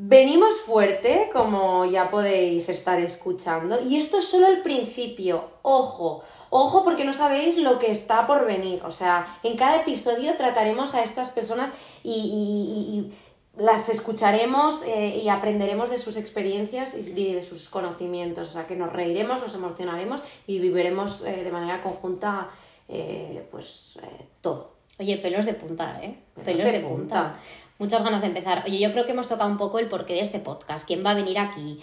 venimos 0.01 0.55
fuerte, 0.61 1.29
como 1.33 1.83
ya 1.85 2.09
podéis 2.09 2.69
estar 2.69 2.97
escuchando, 2.99 3.79
y 3.81 3.97
esto 3.97 4.17
es 4.19 4.29
solo 4.29 4.47
el 4.47 4.61
principio. 4.61 5.43
Ojo, 5.61 6.23
ojo 6.49 6.83
porque 6.85 7.03
no 7.03 7.11
sabéis 7.11 7.57
lo 7.57 7.77
que 7.79 7.91
está 7.91 8.25
por 8.25 8.45
venir. 8.45 8.81
O 8.85 8.91
sea, 8.91 9.27
en 9.43 9.57
cada 9.57 9.75
episodio 9.81 10.37
trataremos 10.37 10.95
a 10.95 11.03
estas 11.03 11.29
personas 11.29 11.69
y, 12.01 12.11
y- 12.13 12.95
y- 12.95 12.97
y 12.97 13.13
las 13.61 13.89
escucharemos 13.89 14.81
eh, 14.85 15.19
y 15.21 15.27
aprenderemos 15.27 15.89
de 15.89 15.97
sus 15.99 16.15
experiencias 16.15 16.95
y 16.95 17.33
de 17.33 17.41
sus 17.41 17.67
conocimientos. 17.67 18.47
O 18.47 18.51
sea, 18.53 18.65
que 18.67 18.77
nos 18.77 18.93
reiremos, 18.93 19.41
nos 19.41 19.53
emocionaremos 19.53 20.21
y 20.47 20.59
viviremos 20.59 21.23
eh, 21.25 21.43
de 21.43 21.51
manera 21.51 21.81
conjunta, 21.81 22.47
eh, 22.87 23.45
pues, 23.51 23.99
todo. 24.39 24.71
Oye, 24.97 25.17
pelos 25.17 25.45
de 25.45 25.55
punta, 25.55 25.99
¿eh? 26.01 26.15
Pelos, 26.45 26.63
de, 26.63 26.79
punta. 26.79 27.35
Muchas 27.79 28.03
ganas 28.03 28.21
de 28.21 28.27
empezar. 28.27 28.63
Oye, 28.67 28.77
yo 28.77 28.91
creo 28.91 29.05
que 29.05 29.13
hemos 29.13 29.29
tocado 29.29 29.49
un 29.49 29.57
poco 29.57 29.79
el 29.79 29.87
porqué 29.87 30.13
de 30.13 30.19
este 30.19 30.39
podcast, 30.39 30.85
quién 30.85 31.03
va 31.03 31.11
a 31.11 31.15
venir 31.15 31.39
aquí, 31.39 31.81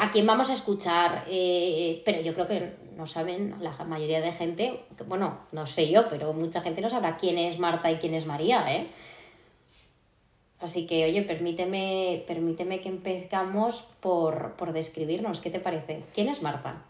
a 0.00 0.10
quién 0.10 0.26
vamos 0.26 0.50
a 0.50 0.54
escuchar, 0.54 1.24
pero 2.04 2.20
yo 2.20 2.34
creo 2.34 2.48
que 2.48 2.74
no 2.96 3.06
saben 3.06 3.54
la 3.60 3.70
mayoría 3.84 4.20
de 4.20 4.32
gente, 4.32 4.80
bueno, 5.06 5.38
no 5.52 5.66
sé 5.66 5.88
yo, 5.88 6.08
pero 6.10 6.32
mucha 6.32 6.62
gente 6.62 6.80
no 6.80 6.90
sabrá 6.90 7.16
quién 7.16 7.38
es 7.38 7.60
Marta 7.60 7.92
y 7.92 7.98
quién 7.98 8.14
es 8.14 8.26
María, 8.26 8.74
¿eh? 8.74 8.88
Así 10.58 10.86
que, 10.86 11.04
oye, 11.04 11.22
permíteme, 11.22 12.24
permíteme 12.26 12.80
que 12.80 12.88
empezamos 12.88 13.84
por, 14.00 14.56
por 14.56 14.72
describirnos. 14.72 15.40
¿Qué 15.40 15.50
te 15.50 15.60
parece? 15.60 16.02
¿Quién 16.14 16.28
es 16.28 16.42
Marta? 16.42 16.82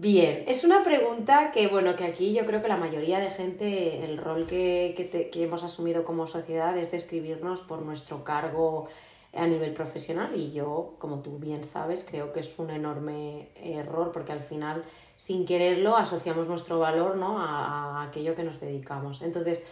Bien, 0.00 0.44
es 0.46 0.62
una 0.62 0.84
pregunta 0.84 1.50
que, 1.50 1.66
bueno, 1.66 1.96
que 1.96 2.04
aquí 2.04 2.32
yo 2.32 2.46
creo 2.46 2.62
que 2.62 2.68
la 2.68 2.76
mayoría 2.76 3.18
de 3.18 3.30
gente, 3.30 4.04
el 4.04 4.16
rol 4.16 4.46
que, 4.46 4.94
que, 4.96 5.28
que, 5.28 5.42
hemos 5.42 5.64
asumido 5.64 6.04
como 6.04 6.28
sociedad 6.28 6.78
es 6.78 6.92
describirnos 6.92 7.62
por 7.62 7.82
nuestro 7.82 8.22
cargo 8.22 8.86
a 9.34 9.44
nivel 9.48 9.72
profesional 9.72 10.36
y 10.36 10.52
yo, 10.52 10.94
como 11.00 11.18
tú 11.18 11.40
bien 11.40 11.64
sabes, 11.64 12.06
creo 12.08 12.32
que 12.32 12.38
es 12.38 12.58
un 12.60 12.70
enorme 12.70 13.48
error 13.56 14.12
porque 14.12 14.30
al 14.30 14.42
final, 14.42 14.84
sin 15.16 15.44
quererlo, 15.44 15.96
asociamos 15.96 16.46
nuestro 16.46 16.78
valor 16.78 17.16
¿no? 17.16 17.40
a, 17.40 18.02
a 18.02 18.02
aquello 18.04 18.36
que 18.36 18.44
nos 18.44 18.60
dedicamos. 18.60 19.20
Entonces, 19.20 19.64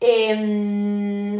eh, 0.00 1.38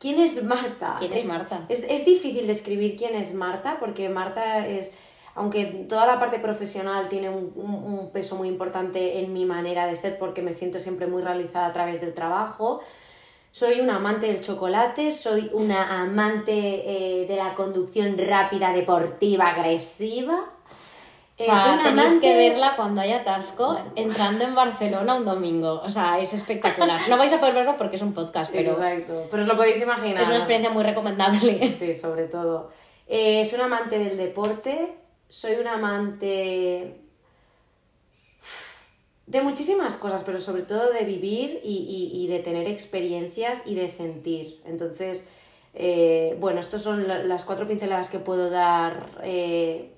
¿quién 0.00 0.20
es 0.20 0.42
Marta? 0.42 0.96
¿Quién 0.98 1.12
es, 1.12 1.26
Marta? 1.26 1.64
Es, 1.68 1.84
es, 1.88 2.04
difícil 2.04 2.48
describir 2.48 2.96
quién 2.96 3.14
es 3.14 3.32
Marta 3.34 3.76
porque 3.78 4.08
Marta 4.08 4.66
es, 4.66 4.90
aunque 5.36 5.86
toda 5.88 6.06
la 6.06 6.18
parte 6.18 6.38
profesional 6.38 7.08
tiene 7.08 7.30
un, 7.30 7.52
un, 7.54 8.10
peso 8.10 8.36
muy 8.36 8.48
importante 8.48 9.20
en 9.20 9.32
mi 9.32 9.44
manera 9.44 9.86
de 9.86 9.94
ser 9.94 10.18
porque 10.18 10.42
me 10.42 10.52
siento 10.52 10.80
siempre 10.80 11.06
muy 11.06 11.22
realizada 11.22 11.66
a 11.66 11.72
través 11.72 12.00
del 12.00 12.14
trabajo, 12.14 12.80
soy 13.52 13.80
una 13.80 13.96
amante 13.96 14.26
del 14.26 14.40
chocolate, 14.40 15.12
soy 15.12 15.50
una 15.52 16.02
amante 16.02 16.52
eh, 16.52 17.26
de 17.26 17.36
la 17.36 17.54
conducción 17.54 18.16
rápida, 18.18 18.72
deportiva, 18.72 19.48
agresiva 19.48 20.56
o 21.38 21.44
sea, 21.44 21.80
tenéis 21.84 22.18
que 22.18 22.34
verla 22.34 22.76
cuando 22.76 23.02
haya 23.02 23.18
atasco 23.18 23.76
entrando 23.94 24.44
en 24.44 24.54
Barcelona 24.54 25.16
un 25.16 25.26
domingo. 25.26 25.82
O 25.84 25.90
sea, 25.90 26.18
es 26.18 26.32
espectacular. 26.32 26.98
No 27.10 27.18
vais 27.18 27.32
a 27.32 27.38
poder 27.38 27.54
verlo 27.54 27.74
porque 27.76 27.96
es 27.96 28.02
un 28.02 28.14
podcast, 28.14 28.50
pero. 28.50 28.72
Exacto. 28.72 29.26
Pero 29.30 29.42
os 29.42 29.48
lo 29.48 29.56
podéis 29.56 29.82
imaginar. 29.82 30.22
Es 30.22 30.28
una 30.28 30.38
experiencia 30.38 30.70
muy 30.70 30.82
recomendable. 30.82 31.68
Sí, 31.78 31.92
sobre 31.92 32.24
todo. 32.24 32.70
Eh, 33.06 33.44
soy 33.44 33.58
un 33.58 33.66
amante 33.66 33.98
del 33.98 34.16
deporte. 34.16 34.96
Soy 35.28 35.54
un 35.56 35.66
amante. 35.66 37.00
de 39.26 39.40
muchísimas 39.42 39.96
cosas, 39.96 40.22
pero 40.24 40.40
sobre 40.40 40.62
todo 40.62 40.92
de 40.92 41.04
vivir 41.04 41.60
y, 41.64 42.10
y, 42.12 42.26
de 42.28 42.38
tener 42.38 42.68
experiencias 42.68 43.62
y 43.66 43.74
de 43.74 43.88
sentir. 43.88 44.60
Entonces, 44.64 45.24
eh, 45.74 46.36
bueno, 46.40 46.60
estas 46.60 46.82
son 46.82 47.06
las 47.06 47.44
cuatro 47.44 47.66
pinceladas 47.66 48.08
que 48.08 48.20
puedo 48.20 48.50
dar. 48.50 49.10
Eh, 49.22 49.92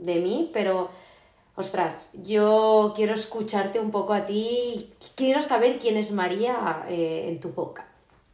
de 0.00 0.20
mí, 0.20 0.50
pero 0.52 0.90
ostras, 1.56 2.10
yo 2.14 2.92
quiero 2.96 3.14
escucharte 3.14 3.80
un 3.80 3.90
poco 3.90 4.14
a 4.14 4.26
ti, 4.26 4.92
quiero 5.14 5.42
saber 5.42 5.78
quién 5.78 5.96
es 5.96 6.10
María 6.10 6.86
eh, 6.88 7.26
en 7.28 7.40
tu 7.40 7.50
boca. 7.50 7.86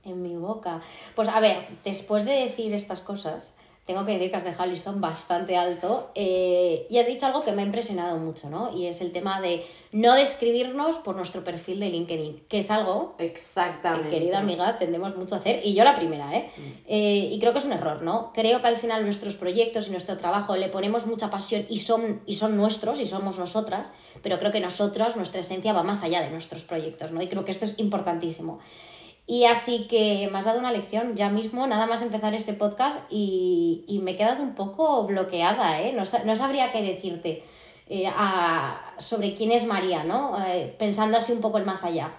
En 0.05 0.23
mi 0.23 0.37
boca. 0.37 0.81
Pues 1.17 1.29
a 1.29 1.41
ver, 1.41 1.67
después 1.85 2.25
de 2.25 2.33
decir 2.33 2.73
estas 2.73 3.01
cosas, 3.01 3.57
tengo 3.87 4.05
que 4.05 4.13
decir 4.13 4.31
que 4.31 4.37
has 4.37 4.45
dejado 4.45 4.65
el 4.65 4.73
listón 4.73 5.01
bastante 5.01 5.57
alto 5.57 6.11
eh, 6.17 6.89
y 6.91 6.99
has 6.99 7.07
dicho 7.07 7.25
algo 7.25 7.45
que 7.45 7.53
me 7.53 7.63
ha 7.63 7.65
impresionado 7.65 8.19
mucho, 8.19 8.51
¿no? 8.51 8.77
Y 8.77 8.87
es 8.87 9.01
el 9.01 9.13
tema 9.13 9.41
de 9.41 9.65
no 9.93 10.15
describirnos 10.15 10.97
por 10.97 11.15
nuestro 11.15 11.45
perfil 11.45 11.79
de 11.79 11.91
LinkedIn, 11.91 12.47
que 12.49 12.59
es 12.59 12.71
algo 12.73 13.15
Exactamente. 13.19 14.11
que, 14.11 14.17
querida 14.17 14.41
amiga, 14.41 14.77
tendemos 14.79 15.17
mucho 15.17 15.37
a 15.37 15.39
hacer, 15.39 15.61
y 15.65 15.75
yo 15.75 15.85
la 15.85 15.95
primera, 15.95 16.37
¿eh? 16.37 16.51
Mm. 16.57 16.63
¿eh? 16.89 17.29
Y 17.33 17.39
creo 17.39 17.53
que 17.53 17.61
es 17.61 17.65
un 17.65 17.73
error, 17.73 18.03
¿no? 18.03 18.33
Creo 18.35 18.61
que 18.61 18.67
al 18.67 18.77
final 18.77 19.05
nuestros 19.05 19.37
proyectos 19.37 19.87
y 19.87 19.93
nuestro 19.93 20.19
trabajo 20.19 20.57
le 20.57 20.69
ponemos 20.69 21.07
mucha 21.07 21.31
pasión 21.31 21.65
y 21.69 21.79
son, 21.79 22.23
y 22.27 22.35
son 22.35 22.57
nuestros 22.57 22.99
y 22.99 23.07
somos 23.07 23.39
nosotras, 23.39 23.93
pero 24.21 24.41
creo 24.41 24.51
que 24.51 24.61
nosotros, 24.61 25.15
nuestra 25.15 25.41
esencia 25.41 25.73
va 25.73 25.85
más 25.85 26.03
allá 26.03 26.23
de 26.23 26.31
nuestros 26.31 26.63
proyectos, 26.63 27.13
¿no? 27.13 27.23
Y 27.23 27.29
creo 27.29 27.45
que 27.45 27.53
esto 27.53 27.65
es 27.65 27.79
importantísimo. 27.79 28.59
Y 29.29 29.45
así 29.45 29.89
que 29.89 30.29
me 30.31 30.39
has 30.39 30.45
dado 30.45 30.61
una 30.61 30.71
lección 30.71 31.17
ya 31.17 31.31
mismo, 31.31 31.67
nada 31.67 31.87
más 31.87 32.01
empezar 32.01 32.33
este 32.35 32.53
podcast 32.53 33.01
y, 33.11 33.85
y 33.89 33.99
me 33.99 34.13
he 34.13 34.17
quedado 34.17 34.43
un 34.43 34.55
poco 34.55 35.05
bloqueada, 35.05 35.81
¿eh? 35.81 35.93
No, 35.93 36.05
no 36.25 36.37
sabría 36.37 36.71
qué 36.71 36.83
decirte 36.83 37.43
eh, 37.89 38.09
sobre 38.99 39.35
quién 39.35 39.53
es 39.53 39.65
María, 39.67 40.05
¿no? 40.05 40.37
Eh, 40.45 40.75
pensando 40.79 41.19
así 41.19 41.33
un 41.33 41.41
poco 41.41 41.59
el 41.59 41.65
más 41.65 41.85
allá. 41.85 42.13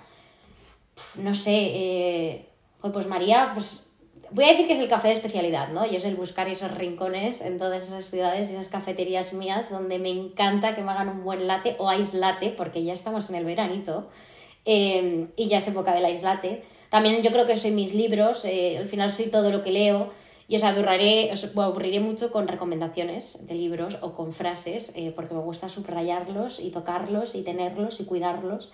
No 1.15 1.33
sé, 1.33 1.51
eh, 1.53 2.49
pues 2.81 3.07
María, 3.07 3.51
pues 3.53 3.89
voy 4.31 4.45
a 4.45 4.49
decir 4.49 4.67
que 4.67 4.73
es 4.73 4.79
el 4.79 4.89
café 4.89 5.09
de 5.09 5.13
especialidad, 5.13 5.69
¿no? 5.69 5.85
Y 5.85 5.95
es 5.95 6.05
el 6.05 6.15
buscar 6.15 6.49
esos 6.49 6.71
rincones 6.71 7.41
en 7.41 7.57
todas 7.57 7.83
esas 7.83 8.09
ciudades, 8.09 8.49
esas 8.49 8.69
cafeterías 8.69 9.31
mías 9.31 9.69
donde 9.69 9.99
me 9.99 10.09
encanta 10.09 10.75
que 10.75 10.81
me 10.81 10.91
hagan 10.91 11.09
un 11.09 11.23
buen 11.23 11.47
latte 11.47 11.75
o 11.79 11.91
ice 11.93 12.17
latte, 12.17 12.53
porque 12.57 12.83
ya 12.83 12.93
estamos 12.93 13.29
en 13.29 13.35
el 13.35 13.45
veranito 13.45 14.09
y 14.65 15.47
ya 15.47 15.59
es 15.59 15.67
época 15.69 15.93
del 15.93 16.13
ice 16.13 16.25
latte 16.25 16.63
también 16.89 17.21
yo 17.21 17.31
creo 17.31 17.45
que 17.45 17.57
soy 17.57 17.71
mis 17.71 17.93
libros, 17.93 18.45
eh, 18.45 18.77
al 18.77 18.87
final 18.87 19.11
soy 19.11 19.27
todo 19.27 19.51
lo 19.51 19.63
que 19.63 19.71
leo 19.71 20.11
y 20.47 20.55
os 20.55 20.63
aburriré, 20.63 21.31
os 21.33 21.43
aburriré 21.43 21.99
mucho 21.99 22.31
con 22.31 22.47
recomendaciones 22.47 23.45
de 23.45 23.55
libros 23.55 23.97
o 24.01 24.13
con 24.13 24.33
frases, 24.33 24.93
eh, 24.95 25.11
porque 25.15 25.33
me 25.33 25.41
gusta 25.41 25.67
subrayarlos 25.67 26.59
y 26.59 26.69
tocarlos 26.71 27.35
y 27.35 27.41
tenerlos 27.43 27.99
y 27.99 28.05
cuidarlos. 28.05 28.71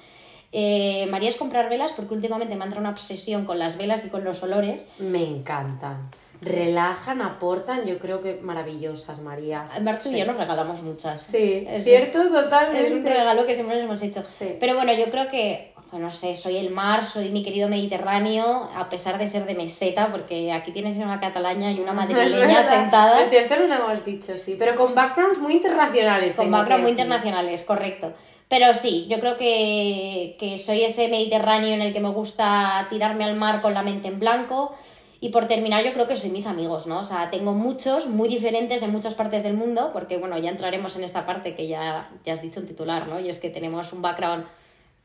Eh, 0.52 1.08
María 1.10 1.30
es 1.30 1.36
comprar 1.36 1.68
velas 1.68 1.92
porque 1.94 2.14
últimamente 2.14 2.56
me 2.56 2.62
ha 2.62 2.66
entrado 2.66 2.82
una 2.82 2.92
obsesión 2.92 3.46
con 3.46 3.58
las 3.58 3.76
velas 3.76 4.06
y 4.06 4.10
con 4.10 4.24
los 4.24 4.44
olores. 4.44 4.88
Me 5.00 5.24
encantan. 5.24 6.12
Relajan, 6.42 7.22
aportan, 7.22 7.86
yo 7.86 7.98
creo 7.98 8.22
que 8.22 8.36
maravillosas, 8.36 9.20
María. 9.20 9.70
Martu 9.82 10.12
y 10.12 10.20
yo 10.20 10.26
nos 10.26 10.38
regalamos 10.38 10.84
muchas. 10.84 11.24
Sí, 11.24 11.66
es 11.68 11.86
cierto, 11.86 12.30
totalmente. 12.30 12.88
Es 12.88 12.94
un 12.94 13.04
regalo 13.04 13.48
que 13.48 13.56
siempre 13.56 13.78
nos 13.78 13.86
hemos 13.86 14.02
hecho. 14.02 14.24
Sí. 14.26 14.58
Pero 14.60 14.76
bueno, 14.76 14.94
yo 14.94 15.06
creo 15.10 15.32
que 15.32 15.73
no 16.00 16.12
sé, 16.12 16.36
soy 16.36 16.58
el 16.58 16.72
mar, 16.72 17.06
soy 17.06 17.30
mi 17.30 17.44
querido 17.44 17.70
Mediterráneo, 17.70 18.70
a 18.76 18.90
pesar 18.90 19.18
de 19.18 19.28
ser 19.30 19.46
de 19.46 19.56
meseta, 19.56 20.12
porque 20.12 20.52
aquí 20.52 20.72
tienes 20.72 20.98
una 20.98 21.20
catalaña 21.20 21.72
y 21.72 21.80
una 21.80 21.94
madrileña 21.94 22.64
sentadas. 22.64 23.22
Es 23.22 23.30
cierto, 23.30 23.56
no 23.56 23.68
lo 23.68 23.76
hemos 23.76 24.06
dicho, 24.06 24.38
sí, 24.38 24.56
pero 24.58 24.76
con 24.76 24.96
backgrounds 24.96 25.40
muy 25.40 25.54
internacionales. 25.54 26.36
Con 26.36 26.52
backgrounds 26.52 26.84
muy 26.84 26.92
internacionales, 26.92 27.64
correcto. 27.64 28.14
Pero 28.50 28.74
sí, 28.74 29.08
yo 29.10 29.20
creo 29.20 29.38
que, 29.38 30.36
que 30.40 30.58
soy 30.58 30.84
ese 30.84 31.08
Mediterráneo 31.08 31.74
en 31.74 31.82
el 31.82 31.94
que 31.94 32.00
me 32.00 32.10
gusta 32.10 32.86
tirarme 32.90 33.24
al 33.24 33.36
mar 33.36 33.62
con 33.62 33.74
la 33.74 33.82
mente 33.82 34.08
en 34.08 34.20
blanco. 34.20 34.76
Y 35.20 35.30
por 35.30 35.48
terminar, 35.48 35.86
yo 35.86 35.94
creo 35.94 36.08
que 36.08 36.18
soy 36.18 36.32
mis 36.32 36.46
amigos, 36.46 36.86
¿no? 36.86 37.00
O 37.00 37.06
sea, 37.06 37.30
tengo 37.32 37.54
muchos, 37.54 38.08
muy 38.08 38.28
diferentes 38.28 38.84
en 38.84 38.92
muchas 38.92 39.16
partes 39.16 39.42
del 39.42 39.54
mundo, 39.54 39.92
porque 39.94 40.18
bueno, 40.18 40.38
ya 40.38 40.50
entraremos 40.50 40.98
en 40.98 41.06
esta 41.06 41.26
parte 41.26 41.56
que 41.56 41.68
ya, 41.68 42.10
ya 42.26 42.34
has 42.34 42.42
dicho 42.42 42.60
en 42.60 42.68
titular, 42.68 43.08
¿no? 43.08 43.22
Y 43.22 43.30
es 43.30 43.40
que 43.40 43.50
tenemos 43.50 43.94
un 43.94 44.02
background 44.02 44.46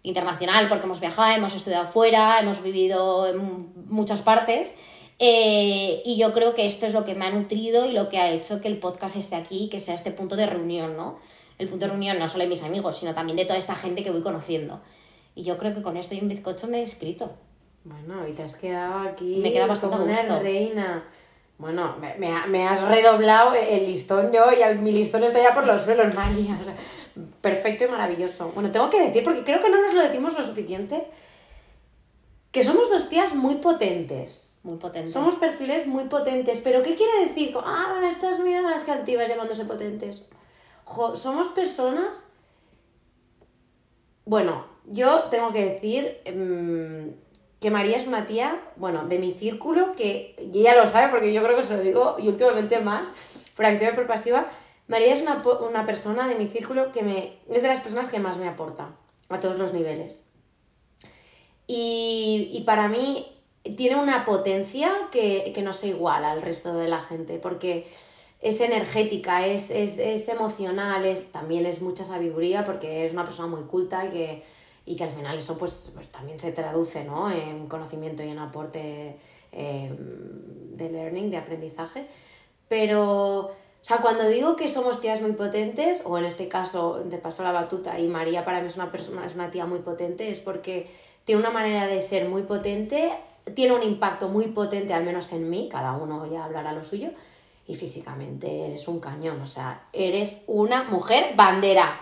internacional 0.02 0.68
porque 0.68 0.86
hemos 0.86 1.00
viajado, 1.00 1.36
hemos 1.36 1.54
estudiado 1.54 1.88
fuera, 1.88 2.40
hemos 2.40 2.62
vivido 2.62 3.26
en 3.26 3.72
muchas 3.88 4.20
partes. 4.20 4.74
Eh, 5.18 6.02
y 6.04 6.16
yo 6.16 6.32
creo 6.32 6.54
que 6.54 6.66
esto 6.66 6.86
es 6.86 6.94
lo 6.94 7.04
que 7.04 7.14
me 7.14 7.26
ha 7.26 7.30
nutrido 7.30 7.86
y 7.86 7.92
lo 7.92 8.08
que 8.08 8.18
ha 8.18 8.30
hecho 8.30 8.60
que 8.60 8.68
el 8.68 8.78
podcast 8.78 9.16
esté 9.16 9.34
aquí, 9.34 9.68
que 9.68 9.80
sea 9.80 9.94
este 9.94 10.12
punto 10.12 10.36
de 10.36 10.46
reunión, 10.46 10.96
¿no? 10.96 11.18
El 11.58 11.68
punto 11.68 11.86
de 11.86 11.90
reunión 11.90 12.18
no 12.18 12.28
solo 12.28 12.44
de 12.44 12.50
mis 12.50 12.62
amigos, 12.62 12.98
sino 12.98 13.14
también 13.14 13.36
de 13.36 13.44
toda 13.44 13.58
esta 13.58 13.74
gente 13.74 14.04
que 14.04 14.12
voy 14.12 14.22
conociendo. 14.22 14.80
Y 15.34 15.42
yo 15.42 15.58
creo 15.58 15.74
que 15.74 15.82
con 15.82 15.96
esto 15.96 16.14
y 16.14 16.20
un 16.20 16.28
bizcocho 16.28 16.68
me 16.68 16.80
he 16.80 16.82
escrito. 16.82 17.32
Bueno, 17.84 18.28
y 18.28 18.32
te 18.32 18.42
has 18.42 18.56
quedado 18.56 19.08
aquí 19.08 19.40
me 19.42 19.52
queda 19.52 19.66
bastante 19.66 19.96
como 19.96 20.08
una 20.08 20.38
reina. 20.38 21.04
Bueno, 21.58 21.96
me, 21.98 22.14
me, 22.46 22.68
has 22.68 22.80
redoblado 22.80 23.52
el 23.52 23.86
listón 23.86 24.32
yo 24.32 24.44
y 24.52 24.78
mi 24.78 24.92
listón 24.92 25.24
está 25.24 25.42
ya 25.42 25.54
por 25.54 25.66
los 25.66 25.82
suelos, 25.82 26.14
María. 26.14 26.56
O 26.60 26.64
sea, 26.64 26.74
perfecto 27.40 27.84
y 27.84 27.88
maravilloso. 27.88 28.52
Bueno, 28.54 28.70
tengo 28.70 28.88
que 28.88 29.02
decir, 29.02 29.24
porque 29.24 29.42
creo 29.42 29.60
que 29.60 29.68
no 29.68 29.82
nos 29.82 29.92
lo 29.92 30.00
decimos 30.00 30.38
lo 30.38 30.44
suficiente, 30.44 31.08
que 32.52 32.62
somos 32.62 32.88
dos 32.90 33.08
tías 33.08 33.34
muy 33.34 33.56
potentes. 33.56 34.60
Muy 34.62 34.78
potentes. 34.78 35.12
Somos 35.12 35.34
perfiles 35.34 35.86
muy 35.86 36.04
potentes. 36.04 36.60
Pero 36.60 36.82
¿qué 36.82 36.94
quiere 36.94 37.26
decir? 37.26 37.52
Ah, 37.64 38.00
estas 38.08 38.38
miradas 38.38 38.70
las 38.70 38.84
cantivas 38.84 39.28
llamándose 39.28 39.64
potentes. 39.64 40.26
somos 41.14 41.48
personas... 41.48 42.24
Bueno, 44.24 44.66
yo 44.86 45.24
tengo 45.24 45.52
que 45.52 45.64
decir 45.64 46.20
em, 46.24 47.14
que 47.60 47.70
María 47.70 47.96
es 47.96 48.06
una 48.06 48.26
tía, 48.26 48.60
bueno, 48.76 49.06
de 49.06 49.18
mi 49.18 49.32
círculo, 49.32 49.94
que 49.96 50.36
ella 50.38 50.76
lo 50.76 50.86
sabe 50.86 51.10
porque 51.10 51.32
yo 51.32 51.42
creo 51.42 51.56
que 51.56 51.64
se 51.64 51.76
lo 51.76 51.82
digo 51.82 52.16
y 52.18 52.28
últimamente 52.28 52.78
más, 52.80 53.12
por 53.56 53.66
activa 53.66 53.92
y 53.92 53.94
por 53.94 54.06
pasiva, 54.06 54.48
María 54.86 55.12
es 55.12 55.22
una, 55.22 55.84
persona 55.84 56.28
de 56.28 56.36
mi 56.36 56.46
círculo 56.46 56.92
que 56.92 57.02
me, 57.02 57.34
es 57.50 57.62
de 57.62 57.68
las 57.68 57.80
personas 57.80 58.08
que 58.08 58.20
más 58.20 58.38
me 58.38 58.48
aporta 58.48 58.90
a 59.28 59.40
todos 59.40 59.58
los 59.58 59.72
niveles. 59.72 60.24
Y, 61.66 62.62
para 62.64 62.88
mí 62.88 63.26
tiene 63.76 63.96
una 63.96 64.24
potencia 64.24 64.90
que, 65.12 65.52
que 65.54 65.62
no 65.62 65.74
se 65.74 65.88
iguala 65.88 66.30
al 66.30 66.40
resto 66.40 66.72
de 66.72 66.88
la 66.88 67.02
gente, 67.02 67.38
porque 67.38 67.86
es 68.40 68.60
energética, 68.60 69.46
es, 69.46 69.70
es, 69.70 69.98
es 69.98 70.28
emocional, 70.28 71.04
es, 71.04 71.30
también 71.32 71.66
es 71.66 71.82
mucha 71.82 72.04
sabiduría 72.04 72.64
porque 72.64 73.04
es 73.04 73.12
una 73.12 73.24
persona 73.24 73.48
muy 73.48 73.62
culta 73.62 74.06
y 74.06 74.10
que, 74.10 74.42
y 74.88 74.96
que 74.96 75.04
al 75.04 75.10
final 75.10 75.36
eso 75.36 75.58
pues, 75.58 75.90
pues 75.92 76.08
también 76.08 76.38
se 76.38 76.50
traduce 76.50 77.04
¿no? 77.04 77.30
en 77.30 77.68
conocimiento 77.68 78.22
y 78.22 78.30
en 78.30 78.38
aporte 78.38 79.16
eh, 79.52 79.92
de 79.92 80.88
learning, 80.88 81.30
de 81.30 81.36
aprendizaje. 81.36 82.06
Pero, 82.68 83.40
o 83.40 83.52
sea, 83.82 83.98
cuando 83.98 84.26
digo 84.26 84.56
que 84.56 84.66
somos 84.66 84.98
tías 84.98 85.20
muy 85.20 85.32
potentes, 85.32 86.00
o 86.06 86.16
en 86.16 86.24
este 86.24 86.48
caso 86.48 87.02
te 87.10 87.18
paso 87.18 87.42
la 87.42 87.52
batuta 87.52 87.98
y 88.00 88.08
María 88.08 88.46
para 88.46 88.62
mí 88.62 88.68
es 88.68 88.76
una 88.76 88.90
persona, 88.90 89.26
es 89.26 89.34
una 89.34 89.50
tía 89.50 89.66
muy 89.66 89.80
potente, 89.80 90.30
es 90.30 90.40
porque 90.40 90.90
tiene 91.26 91.42
una 91.42 91.50
manera 91.50 91.86
de 91.86 92.00
ser 92.00 92.26
muy 92.26 92.44
potente, 92.44 93.12
tiene 93.54 93.74
un 93.74 93.82
impacto 93.82 94.28
muy 94.28 94.48
potente, 94.48 94.94
al 94.94 95.04
menos 95.04 95.30
en 95.32 95.50
mí, 95.50 95.68
cada 95.70 95.92
uno 95.92 96.24
ya 96.32 96.46
hablará 96.46 96.72
lo 96.72 96.82
suyo, 96.82 97.10
y 97.66 97.74
físicamente 97.74 98.64
eres 98.64 98.88
un 98.88 99.00
cañón, 99.00 99.42
o 99.42 99.46
sea, 99.46 99.82
eres 99.92 100.34
una 100.46 100.84
mujer 100.84 101.36
bandera. 101.36 102.00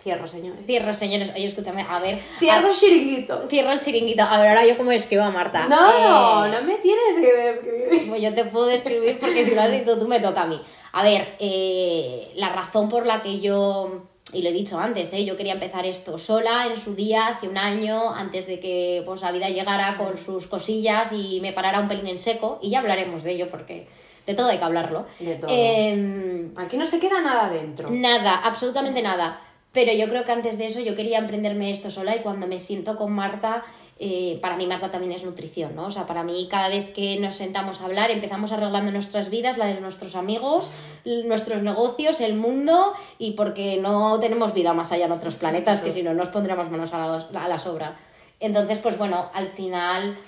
Cierro, 0.00 0.28
señores. 0.28 0.64
Cierro, 0.64 0.94
señores. 0.94 1.32
Oye, 1.34 1.46
escúchame, 1.46 1.82
a 1.82 1.98
ver. 1.98 2.20
Cierro 2.38 2.68
a- 2.68 2.70
el 2.70 2.76
chiringuito. 2.76 3.48
Cierro 3.48 3.72
el 3.72 3.80
chiringuito. 3.80 4.22
A 4.22 4.40
ver, 4.40 4.50
ahora 4.50 4.64
yo 4.64 4.76
cómo 4.76 4.92
escribo 4.92 5.24
a 5.24 5.30
Marta. 5.30 5.66
No, 5.66 6.46
Eh, 6.46 6.50
no 6.52 6.62
me 6.62 6.74
tienes 6.76 7.16
que 7.20 7.32
describir. 7.32 8.08
Pues 8.08 8.22
yo 8.22 8.32
te 8.32 8.44
puedo 8.44 8.66
describir 8.66 9.18
porque 9.18 9.42
si 9.42 9.54
lo 9.56 9.62
has 9.62 9.72
dicho 9.72 9.98
tú 9.98 10.06
me 10.06 10.20
toca 10.20 10.42
a 10.42 10.46
mí. 10.46 10.60
A 10.92 11.02
ver, 11.02 11.34
eh, 11.40 12.30
la 12.36 12.50
razón 12.50 12.88
por 12.88 13.06
la 13.06 13.22
que 13.22 13.40
yo, 13.40 14.04
y 14.32 14.42
lo 14.42 14.50
he 14.50 14.52
dicho 14.52 14.78
antes, 14.78 15.12
¿eh? 15.14 15.24
yo 15.24 15.36
quería 15.36 15.54
empezar 15.54 15.84
esto 15.84 16.16
sola 16.16 16.66
en 16.66 16.76
su 16.76 16.94
día, 16.94 17.26
hace 17.26 17.48
un 17.48 17.58
año, 17.58 18.14
antes 18.14 18.46
de 18.46 18.60
que 18.60 19.02
pues, 19.04 19.20
la 19.20 19.32
vida 19.32 19.48
llegara 19.48 19.96
con 19.96 20.16
sus 20.16 20.46
cosillas 20.46 21.10
y 21.12 21.40
me 21.40 21.52
parara 21.52 21.80
un 21.80 21.88
pelín 21.88 22.06
en 22.06 22.18
seco, 22.18 22.60
y 22.62 22.70
ya 22.70 22.78
hablaremos 22.78 23.24
de 23.24 23.32
ello 23.32 23.48
porque 23.50 23.88
de 24.26 24.34
todo 24.34 24.46
hay 24.46 24.58
que 24.58 24.64
hablarlo. 24.64 25.06
De 25.18 25.34
todo. 25.34 25.50
Em, 25.52 26.52
Aquí 26.56 26.76
no 26.76 26.86
se 26.86 27.00
queda 27.00 27.20
nada 27.20 27.48
dentro. 27.48 27.90
Nada, 27.90 28.36
absolutamente 28.44 29.02
nada. 29.02 29.40
Pero 29.78 29.92
yo 29.92 30.08
creo 30.08 30.24
que 30.24 30.32
antes 30.32 30.58
de 30.58 30.66
eso 30.66 30.80
yo 30.80 30.96
quería 30.96 31.18
emprenderme 31.18 31.70
esto 31.70 31.88
sola 31.88 32.16
y 32.16 32.18
cuando 32.18 32.48
me 32.48 32.58
siento 32.58 32.96
con 32.96 33.12
Marta, 33.12 33.62
eh, 34.00 34.36
para 34.42 34.56
mí 34.56 34.66
Marta 34.66 34.90
también 34.90 35.12
es 35.12 35.22
nutrición, 35.22 35.76
¿no? 35.76 35.86
O 35.86 35.90
sea, 35.92 36.04
para 36.04 36.24
mí 36.24 36.48
cada 36.50 36.68
vez 36.68 36.92
que 36.92 37.16
nos 37.20 37.36
sentamos 37.36 37.80
a 37.80 37.84
hablar 37.84 38.10
empezamos 38.10 38.50
arreglando 38.50 38.90
nuestras 38.90 39.30
vidas, 39.30 39.56
la 39.56 39.66
de 39.66 39.80
nuestros 39.80 40.16
amigos, 40.16 40.72
nuestros 41.26 41.62
negocios, 41.62 42.20
el 42.20 42.34
mundo 42.34 42.92
y 43.20 43.34
porque 43.34 43.76
no 43.80 44.18
tenemos 44.18 44.52
vida 44.52 44.74
más 44.74 44.90
allá 44.90 45.06
en 45.06 45.12
otros 45.12 45.36
planetas, 45.36 45.80
que 45.80 45.92
si 45.92 46.02
no 46.02 46.12
nos 46.12 46.30
pondríamos 46.30 46.68
manos 46.72 46.92
a 46.92 47.28
la, 47.30 47.44
a 47.44 47.46
la 47.46 47.60
sobra. 47.60 48.00
Entonces, 48.40 48.80
pues 48.80 48.98
bueno, 48.98 49.30
al 49.32 49.50
final 49.50 50.18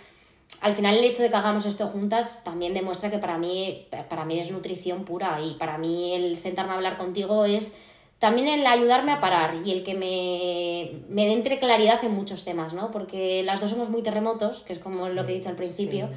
al 0.61 0.75
final 0.77 0.97
el 0.97 1.05
hecho 1.05 1.25
de 1.25 1.31
que 1.31 1.37
hagamos 1.37 1.67
esto 1.67 1.89
juntas 1.89 2.45
también 2.45 2.73
demuestra 2.73 3.11
que 3.11 3.19
para 3.19 3.37
mí, 3.37 3.89
para 4.09 4.25
mí 4.25 4.39
es 4.39 4.49
nutrición 4.53 5.05
pura 5.05 5.41
y 5.41 5.55
para 5.55 5.77
mí 5.77 6.15
el 6.15 6.37
sentarme 6.37 6.73
a 6.73 6.77
hablar 6.77 6.99
contigo 6.99 7.45
es 7.47 7.75
también 8.21 8.49
el 8.49 8.67
ayudarme 8.67 9.13
a 9.13 9.21
parar 9.21 9.55
y 9.65 9.73
el 9.73 9.83
que 9.83 9.95
me, 9.95 11.03
me 11.09 11.27
dé 11.27 11.33
entre 11.33 11.59
claridad 11.59 12.05
en 12.05 12.15
muchos 12.15 12.45
temas, 12.45 12.75
¿no? 12.75 12.91
Porque 12.91 13.43
las 13.43 13.61
dos 13.61 13.71
somos 13.71 13.89
muy 13.89 14.03
terremotos, 14.03 14.61
que 14.61 14.75
es 14.75 14.79
como 14.79 15.09
lo 15.09 15.25
que 15.25 15.33
he 15.33 15.37
dicho 15.37 15.49
al 15.49 15.57
principio, 15.57 16.11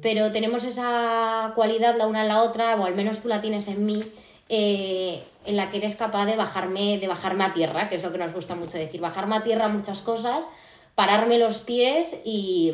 pero 0.00 0.32
tenemos 0.32 0.64
esa 0.64 1.52
cualidad 1.54 1.96
la 1.96 2.06
una 2.06 2.22
a 2.22 2.24
la 2.24 2.42
otra, 2.42 2.74
o 2.76 2.86
al 2.86 2.94
menos 2.94 3.20
tú 3.20 3.28
la 3.28 3.42
tienes 3.42 3.68
en 3.68 3.84
mí, 3.84 4.02
eh, 4.48 5.22
en 5.44 5.56
la 5.56 5.70
que 5.70 5.76
eres 5.76 5.94
capaz 5.94 6.24
de 6.24 6.36
bajarme, 6.36 6.98
de 6.98 7.06
bajarme 7.06 7.44
a 7.44 7.52
tierra, 7.52 7.90
que 7.90 7.96
es 7.96 8.02
lo 8.02 8.12
que 8.12 8.18
nos 8.18 8.32
gusta 8.32 8.54
mucho 8.54 8.78
decir, 8.78 9.02
bajarme 9.02 9.36
a 9.36 9.44
tierra 9.44 9.68
muchas 9.68 10.00
cosas, 10.00 10.48
pararme 10.94 11.38
los 11.38 11.58
pies 11.58 12.18
y, 12.24 12.72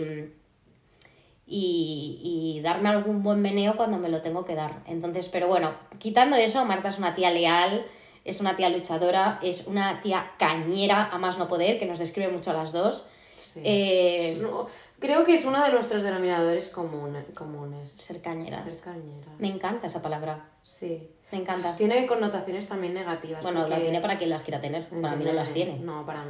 y, 1.49 2.21
y 2.23 2.61
darme 2.63 2.91
algún 2.91 3.25
buen 3.25 3.43
meneo 3.43 3.77
cuando 3.77 3.99
me 3.99 4.09
lo 4.09 4.23
tengo 4.23 4.45
que 4.45 4.55
dar. 4.55 4.85
Entonces, 4.87 5.29
pero 5.29 5.49
bueno, 5.49 5.73
quitando 5.99 6.37
eso, 6.37 6.65
Marta 6.65 6.91
es 6.91 6.99
una 6.99 7.17
tía 7.17 7.33
leal, 7.33 7.85
es 8.29 8.41
una 8.41 8.57
tía 8.57 8.69
luchadora, 8.69 9.39
es 9.43 9.67
una 9.67 10.01
tía 10.03 10.33
cañera, 10.39 11.07
a 11.11 11.19
más 11.19 11.39
no 11.39 11.49
poder, 11.49 11.79
que 11.79 11.87
nos 11.87 11.99
describe 11.99 12.29
mucho 12.31 12.51
a 12.51 12.55
las 12.55 12.73
dos. 12.73 13.07
Sí. 13.39 13.61
Eh, 13.65 14.37
uno- 14.41 14.67
creo 14.99 15.25
que 15.25 15.35
es 15.35 15.45
uno 15.45 15.63
de 15.65 15.71
nuestros 15.73 16.03
denominadores 16.03 16.73
comune- 16.73 17.25
comunes. 17.35 17.91
ser 17.93 18.21
cañeras. 18.21 18.73
Ser 18.73 18.83
cañera. 18.83 19.29
Me 19.39 19.49
encanta 19.49 19.87
esa 19.87 20.03
palabra, 20.03 20.45
Sí. 20.63 21.09
me 21.33 21.39
encanta. 21.39 21.77
Tiene 21.77 22.07
connotaciones 22.07 22.67
también 22.69 22.95
negativas. 22.95 23.43
Bueno, 23.43 23.61
la 23.61 23.67
porque- 23.67 23.83
tiene 23.83 24.01
para 24.01 24.19
quien 24.19 24.31
las 24.31 24.43
quiera 24.43 24.61
tener, 24.61 24.89
para 24.89 25.17
mí 25.17 25.25
no 25.25 25.33
las 25.33 25.53
tiene. 25.53 25.79
No, 25.79 26.05
para 26.05 26.25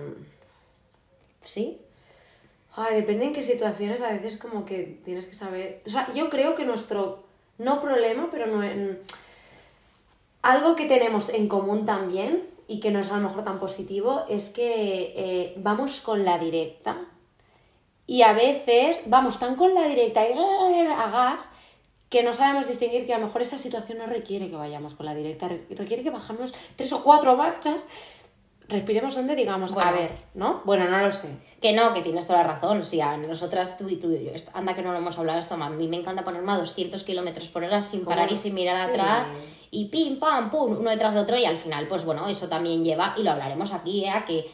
¿Sí? 1.45 1.81
Ay, 2.77 2.97
depende 2.97 3.25
en 3.25 3.33
qué 3.33 3.43
situaciones, 3.43 4.03
a 4.03 4.11
veces 4.11 4.37
como 4.37 4.65
que 4.65 5.01
tienes 5.05 5.27
que 5.27 5.35
saber... 5.35 5.83
O 5.87 5.91
sea, 5.91 6.13
yo 6.15 6.29
creo 6.31 6.55
que 6.55 6.65
nuestro, 6.65 7.25
no 7.59 7.81
problema, 7.81 8.29
pero 8.31 8.47
no 8.47 8.63
en- 8.63 9.01
algo 10.43 10.77
que 10.77 10.87
tenemos 10.87 11.29
en 11.29 11.49
común 11.49 11.85
también 11.85 12.49
y 12.67 12.81
que 12.81 12.91
no 12.91 13.01
es 13.01 13.11
a 13.11 13.17
lo 13.19 13.29
mejor 13.29 13.45
tan 13.45 13.59
positivo 13.59 14.23
es 14.29 14.49
que 14.49 15.13
eh, 15.17 15.55
vamos 15.57 16.01
con 16.01 16.25
la 16.25 16.39
directa. 16.39 16.97
Y 18.07 18.23
a 18.23 18.33
veces 18.33 18.99
vamos 19.07 19.39
tan 19.39 19.57
con 19.57 19.75
la 19.75 19.87
directa 19.87 20.27
y 20.29 20.33
a 20.33 21.11
gas 21.11 21.51
que 22.09 22.23
no 22.23 22.33
sabemos 22.33 22.67
distinguir 22.67 23.07
que 23.07 23.13
a 23.13 23.19
lo 23.19 23.27
mejor 23.27 23.43
esa 23.43 23.59
situación 23.59 23.99
no 23.99 24.07
requiere 24.07 24.49
que 24.49 24.57
vayamos 24.57 24.95
con 24.95 25.05
la 25.05 25.15
directa, 25.15 25.49
re- 25.49 25.67
requiere 25.71 26.03
que 26.03 26.11
bajamos 26.11 26.55
tres 26.77 26.91
o 26.95 27.03
cuatro 27.03 27.37
marchas, 27.37 27.87
respiremos 28.69 29.15
donde 29.15 29.35
digamos, 29.35 29.73
Bueno. 29.73 29.89
a 29.89 29.93
ver, 29.93 30.11
¿no? 30.35 30.63
Bueno, 30.65 30.89
no 30.89 30.99
lo 30.99 31.11
sé. 31.11 31.29
Que 31.61 31.73
no, 31.73 31.93
que 31.95 32.03
tienes 32.03 32.27
toda 32.27 32.43
la 32.43 32.55
razón. 32.55 32.85
Si 32.85 33.01
a 33.01 33.17
nosotras, 33.17 33.77
tú 33.79 33.89
y 33.89 33.97
tú 33.97 34.13
y 34.13 34.25
yo, 34.25 34.31
anda 34.53 34.75
que 34.75 34.83
no 34.83 34.93
lo 34.93 34.99
hemos 34.99 35.19
hablado 35.19 35.39
esto, 35.41 35.55
a 35.55 35.71
mí 35.71 35.89
me 35.89 35.97
encanta 35.97 36.23
ponerme 36.25 36.53
a 36.53 36.59
200 36.59 37.03
kilómetros 37.03 37.49
por 37.49 37.65
hora 37.65 37.83
sin 37.83 38.01
¿Cómo? 38.01 38.11
parar 38.11 38.31
y 38.31 38.37
sin 38.37 38.55
mirar 38.55 38.87
Sí. 38.87 38.91
atrás. 38.93 39.29
Y 39.71 39.87
pim, 39.87 40.19
pam, 40.19 40.51
pum, 40.51 40.79
uno 40.79 40.91
detrás 40.91 41.15
de 41.15 41.21
otro. 41.21 41.37
Y 41.37 41.45
al 41.45 41.57
final, 41.57 41.89
pues 41.89 42.05
bueno, 42.05 42.29
eso 42.29 42.49
también 42.49 42.85
lleva, 42.85 43.15
y 43.17 43.23
lo 43.23 43.31
hablaremos 43.33 43.73
aquí, 43.73 44.05
¿eh? 44.05 44.11
a 44.11 44.25
que, 44.25 44.47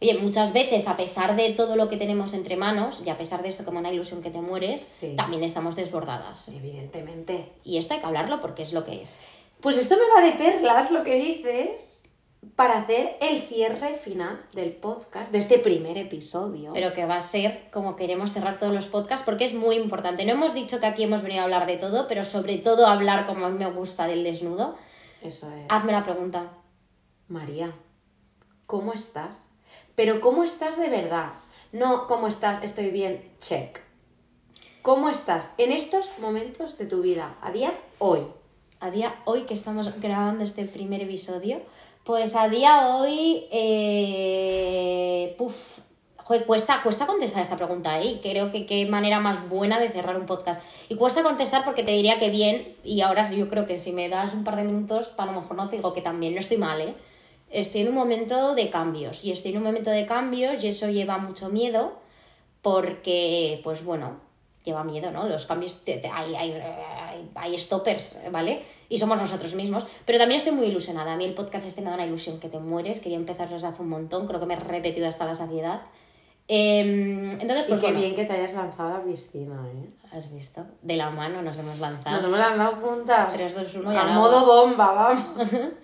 oye, 0.00 0.18
muchas 0.18 0.52
veces, 0.52 0.86
a 0.88 0.96
pesar 0.96 1.34
de 1.36 1.52
todo 1.54 1.76
lo 1.76 1.88
que 1.88 1.96
tenemos 1.96 2.32
entre 2.34 2.56
manos, 2.56 3.02
y 3.04 3.10
a 3.10 3.16
pesar 3.16 3.42
de 3.42 3.48
esto 3.48 3.64
como 3.64 3.78
una 3.80 3.90
ilusión 3.92 4.22
que 4.22 4.30
te 4.30 4.40
mueres, 4.40 4.80
Sí. 5.00 5.14
también 5.16 5.42
estamos 5.44 5.76
desbordadas. 5.76 6.48
Evidentemente. 6.48 7.52
Y 7.64 7.78
esto 7.78 7.94
hay 7.94 8.00
que 8.00 8.06
hablarlo 8.06 8.40
porque 8.40 8.62
es 8.62 8.72
lo 8.72 8.84
que 8.84 9.02
es. 9.02 9.16
Pues 9.60 9.76
esto 9.78 9.96
me 9.96 10.02
va 10.14 10.24
de 10.26 10.32
perlas 10.36 10.90
lo 10.90 11.02
que 11.02 11.14
dices 11.16 11.95
para 12.54 12.78
hacer 12.78 13.16
el 13.20 13.42
cierre 13.42 13.94
final 13.94 14.40
del 14.54 14.72
podcast, 14.72 15.30
de 15.30 15.38
este 15.38 15.58
primer 15.58 15.98
episodio. 15.98 16.72
pero 16.72 16.92
que 16.92 17.04
va 17.04 17.16
a 17.16 17.20
ser 17.20 17.68
como 17.72 17.96
queremos 17.96 18.32
cerrar 18.32 18.58
todos 18.58 18.72
los 18.72 18.86
podcasts 18.86 19.24
porque 19.24 19.44
es 19.44 19.54
muy 19.54 19.76
importante. 19.76 20.24
No 20.24 20.32
hemos 20.32 20.54
dicho 20.54 20.80
que 20.80 20.86
aquí 20.86 21.02
hemos 21.04 21.22
venido 21.22 21.42
a 21.42 21.44
hablar 21.44 21.66
de 21.66 21.76
todo, 21.76 22.06
pero 22.08 22.24
sobre 22.24 22.58
todo 22.58 22.86
hablar 22.86 23.26
como 23.26 23.46
a 23.46 23.50
mí 23.50 23.58
me 23.58 23.70
gusta 23.70 24.06
del 24.06 24.24
desnudo. 24.24 24.76
Eso 25.22 25.50
es. 25.52 25.66
Hazme 25.68 25.92
la 25.92 26.04
pregunta. 26.04 26.52
María, 27.28 27.72
¿cómo 28.66 28.92
estás? 28.92 29.50
Pero 29.94 30.20
¿cómo 30.20 30.44
estás 30.44 30.78
de 30.78 30.88
verdad? 30.88 31.32
No, 31.72 32.06
¿cómo 32.06 32.28
estás? 32.28 32.62
Estoy 32.62 32.90
bien, 32.90 33.32
check. 33.40 33.80
¿Cómo 34.82 35.08
estás 35.08 35.52
en 35.58 35.72
estos 35.72 36.10
momentos 36.20 36.78
de 36.78 36.86
tu 36.86 37.02
vida? 37.02 37.36
A 37.42 37.50
día 37.50 37.76
hoy. 37.98 38.20
A 38.78 38.90
día 38.90 39.16
hoy 39.24 39.42
que 39.42 39.54
estamos 39.54 39.98
grabando 40.00 40.44
este 40.44 40.64
primer 40.64 41.02
episodio, 41.02 41.60
pues 42.06 42.36
a 42.36 42.48
día 42.48 42.86
hoy, 42.86 43.46
eh, 43.50 45.34
puf, 45.36 45.56
joder, 46.18 46.46
cuesta, 46.46 46.80
cuesta 46.84 47.04
contestar 47.04 47.42
esta 47.42 47.56
pregunta, 47.56 48.00
¿eh? 48.00 48.06
Y 48.12 48.20
creo 48.20 48.52
que 48.52 48.64
qué 48.64 48.86
manera 48.86 49.18
más 49.18 49.48
buena 49.48 49.80
de 49.80 49.90
cerrar 49.90 50.16
un 50.16 50.24
podcast. 50.24 50.62
Y 50.88 50.94
cuesta 50.94 51.24
contestar 51.24 51.64
porque 51.64 51.82
te 51.82 51.90
diría 51.90 52.20
que 52.20 52.30
bien, 52.30 52.76
y 52.84 53.00
ahora 53.00 53.28
yo 53.32 53.48
creo 53.48 53.66
que 53.66 53.80
si 53.80 53.90
me 53.90 54.08
das 54.08 54.32
un 54.34 54.44
par 54.44 54.54
de 54.54 54.62
minutos, 54.62 55.12
a 55.16 55.26
lo 55.26 55.32
mejor 55.32 55.56
no 55.56 55.68
te 55.68 55.76
digo 55.76 55.92
que 55.92 56.00
también, 56.00 56.34
no 56.34 56.40
estoy 56.40 56.58
mal, 56.58 56.80
¿eh? 56.80 56.94
Estoy 57.50 57.80
en 57.80 57.88
un 57.88 57.94
momento 57.94 58.54
de 58.54 58.70
cambios, 58.70 59.24
y 59.24 59.32
estoy 59.32 59.50
en 59.50 59.58
un 59.58 59.64
momento 59.64 59.90
de 59.90 60.06
cambios, 60.06 60.62
y 60.62 60.68
eso 60.68 60.88
lleva 60.88 61.18
mucho 61.18 61.48
miedo, 61.48 61.94
porque, 62.62 63.60
pues 63.64 63.84
bueno, 63.84 64.20
lleva 64.66 64.84
miedo, 64.84 65.10
¿no? 65.12 65.28
Los 65.28 65.46
cambios, 65.46 65.80
hay, 66.12 66.34
hay, 66.34 66.62
hay 67.34 67.58
stoppers, 67.58 68.18
¿vale? 68.30 68.62
Y 68.88 68.98
somos 68.98 69.16
nosotros 69.16 69.54
mismos. 69.54 69.86
Pero 70.04 70.18
también 70.18 70.38
estoy 70.38 70.52
muy 70.52 70.66
ilusionada. 70.66 71.14
A 71.14 71.16
mí 71.16 71.24
el 71.24 71.34
podcast 71.34 71.66
este 71.66 71.80
me 71.80 71.88
da 71.88 71.94
una 71.94 72.06
ilusión 72.06 72.40
que 72.40 72.48
te 72.48 72.58
mueres. 72.58 73.00
Quería 73.00 73.16
empezar 73.16 73.48
desde 73.48 73.68
hace 73.68 73.80
un 73.80 73.88
montón. 73.88 74.26
Creo 74.26 74.40
que 74.40 74.46
me 74.46 74.54
he 74.54 74.58
repetido 74.58 75.08
hasta 75.08 75.24
la 75.24 75.36
saciedad. 75.36 75.82
Em, 76.48 77.40
entonces, 77.40 77.66
pues 77.66 77.78
y 77.78 77.80
qué 77.80 77.86
bueno, 77.88 78.00
bien 78.00 78.14
que 78.14 78.24
te 78.24 78.32
hayas 78.34 78.54
lanzado 78.54 78.94
a 78.94 78.98
la 78.98 79.04
piscina, 79.04 79.66
¿eh? 79.74 79.90
has 80.12 80.32
visto. 80.32 80.64
De 80.82 80.96
la 80.96 81.10
mano 81.10 81.42
nos 81.42 81.58
hemos 81.58 81.80
lanzado. 81.80 82.16
Nos 82.16 82.24
hemos 82.24 82.38
lanzado 82.38 82.76
juntas. 82.76 83.32
3, 83.34 83.54
2, 83.54 83.74
1 83.74 83.92
y 83.92 83.96
a 83.96 84.04
modo 84.04 84.38
agua. 84.38 84.62
bomba, 84.64 84.92
vamos. 84.92 85.24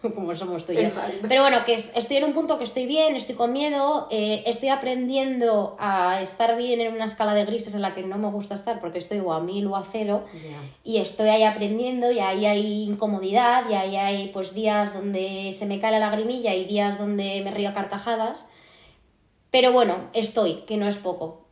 como 0.15 0.35
somos 0.37 0.65
tú 0.65 0.73
y 0.73 0.77
yo. 0.85 0.91
Pero 1.29 1.43
bueno, 1.43 1.65
que 1.67 1.75
es- 1.75 1.91
estoy 1.97 2.19
en 2.19 2.25
un 2.25 2.33
punto 2.33 2.57
que 2.57 2.65
estoy 2.65 2.87
bien, 2.87 3.17
estoy 3.17 3.35
con 3.35 3.53
miedo, 3.53 4.07
eh, 4.13 4.45
estoy 4.47 4.69
aprendiendo 4.69 5.77
a 5.81 6.23
estar 6.23 6.57
bien 6.57 6.81
en 6.81 6.95
una 6.95 7.07
escala 7.07 7.35
de 7.35 7.45
grises 7.45 7.75
en 7.75 7.83
la 7.83 7.95
que 7.95 8.03
no 8.05 8.17
me 8.17 8.31
gusta 8.31 8.55
estar 8.55 8.81
porque 8.81 8.99
estoy 8.99 9.19
o 9.19 9.33
a 9.33 9.41
mil 9.41 9.67
o 9.67 9.77
a 9.77 9.85
cero 9.91 10.25
y 10.85 10.99
estoy 10.99 11.29
ahí 11.29 11.43
aprendiendo 11.43 12.13
y 12.13 12.21
ahí 12.21 12.47
hay 12.47 12.85
incomodidad 12.85 13.69
y 13.69 13.75
ahí 13.75 13.97
hay 13.97 14.29
pues 14.29 14.55
días 14.55 14.95
donde 14.95 15.55
se 15.59 15.67
me 15.67 15.81
cae 15.81 15.91
la 15.91 15.99
lagrimilla 15.99 16.55
y 16.55 16.65
días 16.65 16.99
donde 16.99 17.43
me 17.45 17.51
río 17.51 17.71
a 17.71 17.75
carcajadas. 17.75 18.49
Pero 19.53 19.71
bueno, 19.71 20.09
estoy, 20.15 20.63
que 20.63 20.77
no 20.79 20.89
es 20.89 20.97
poco. 20.97 21.45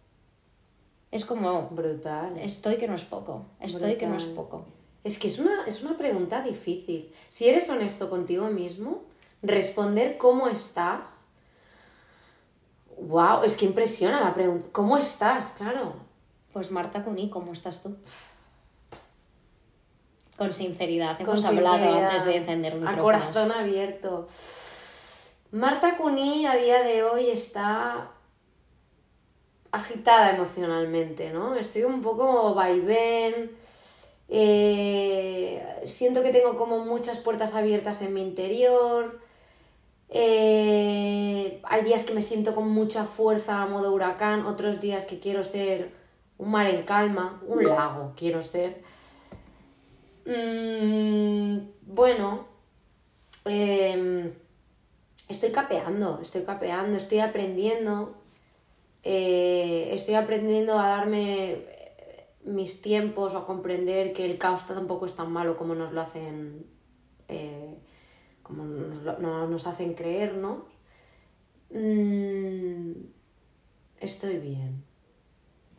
Es 1.12 1.24
como, 1.24 1.68
Brutal. 1.70 2.38
estoy 2.38 2.76
que 2.76 2.88
no 2.88 2.94
es 2.94 3.04
poco, 3.04 3.44
estoy 3.60 3.96
que 3.96 4.06
no 4.06 4.16
es 4.16 4.24
poco. 4.24 4.64
Es 5.04 5.18
que 5.18 5.28
es 5.28 5.38
una, 5.38 5.64
es 5.66 5.82
una 5.82 5.96
pregunta 5.96 6.40
difícil. 6.42 7.12
Si 7.28 7.48
eres 7.48 7.68
honesto 7.68 8.08
contigo 8.08 8.46
mismo, 8.48 9.02
responder 9.42 10.18
cómo 10.18 10.48
estás. 10.48 11.26
Wow, 12.98 13.42
es 13.44 13.56
que 13.56 13.66
impresiona 13.66 14.20
la 14.20 14.34
pregunta. 14.34 14.66
¿Cómo 14.72 14.96
estás? 14.96 15.52
Claro. 15.52 15.94
Pues 16.52 16.70
Marta 16.70 17.04
Cuní, 17.04 17.28
¿cómo 17.28 17.52
estás 17.52 17.82
tú? 17.82 17.96
Con 20.36 20.52
sinceridad, 20.54 21.18
Con 21.18 21.28
hemos 21.28 21.44
hablado 21.44 21.98
antes 21.98 22.24
de 22.24 22.36
encender 22.36 22.72
A 22.72 22.76
micrófonos. 22.76 23.02
corazón 23.04 23.52
abierto. 23.52 24.28
Marta 25.52 25.96
Cuní 25.96 26.46
a 26.46 26.54
día 26.54 26.82
de 26.82 27.02
hoy 27.02 27.28
está 27.30 28.12
agitada 29.72 30.30
emocionalmente, 30.36 31.32
¿no? 31.32 31.54
Estoy 31.56 31.82
un 31.84 32.02
poco 32.02 32.54
vaivén. 32.54 33.50
eh, 34.28 35.82
siento 35.86 36.22
que 36.22 36.30
tengo 36.32 36.56
como 36.56 36.84
muchas 36.84 37.18
puertas 37.18 37.54
abiertas 37.54 38.00
en 38.02 38.14
mi 38.14 38.22
interior. 38.22 39.20
eh, 40.08 41.60
hay 41.64 41.82
días 41.84 42.04
que 42.04 42.14
me 42.14 42.22
siento 42.22 42.54
con 42.54 42.68
mucha 42.68 43.04
fuerza 43.04 43.62
a 43.62 43.66
modo 43.66 43.92
huracán, 43.92 44.44
otros 44.46 44.80
días 44.80 45.04
que 45.04 45.18
quiero 45.20 45.42
ser 45.44 45.90
un 46.38 46.50
mar 46.50 46.66
en 46.68 46.82
calma, 46.84 47.40
un 47.46 47.64
lago 47.64 48.12
quiero 48.16 48.42
ser. 48.42 48.82
Mm, 50.26 51.70
bueno, 51.82 52.46
em, 53.44 54.32
estoy 55.30 55.50
capeando, 55.52 56.18
estoy 56.20 56.42
capeando, 56.44 56.96
estoy 56.96 57.20
aprendiendo. 57.20 58.14
eh, 59.02 59.90
estoy 59.94 60.14
aprendiendo 60.14 60.78
a 60.78 60.88
darme 60.88 61.52
eh, 61.52 62.26
mis 62.44 62.82
tiempos 62.82 63.34
o 63.34 63.38
a 63.38 63.46
comprender 63.46 64.12
que 64.12 64.24
el 64.26 64.36
caos 64.38 64.66
tampoco 64.66 65.06
es 65.06 65.14
tan 65.14 65.32
malo 65.32 65.56
como 65.56 65.74
nos 65.74 65.92
lo 65.92 66.00
hacen 66.02 66.66
eh, 67.28 67.74
como 68.42 68.64
nos, 68.64 69.18
no- 69.20 69.46
nos 69.46 69.66
hacen 69.66 69.94
creer, 69.94 70.34
¿no? 70.36 70.66
Mm, 71.70 72.92
estoy 74.00 74.38
bien. 74.38 74.84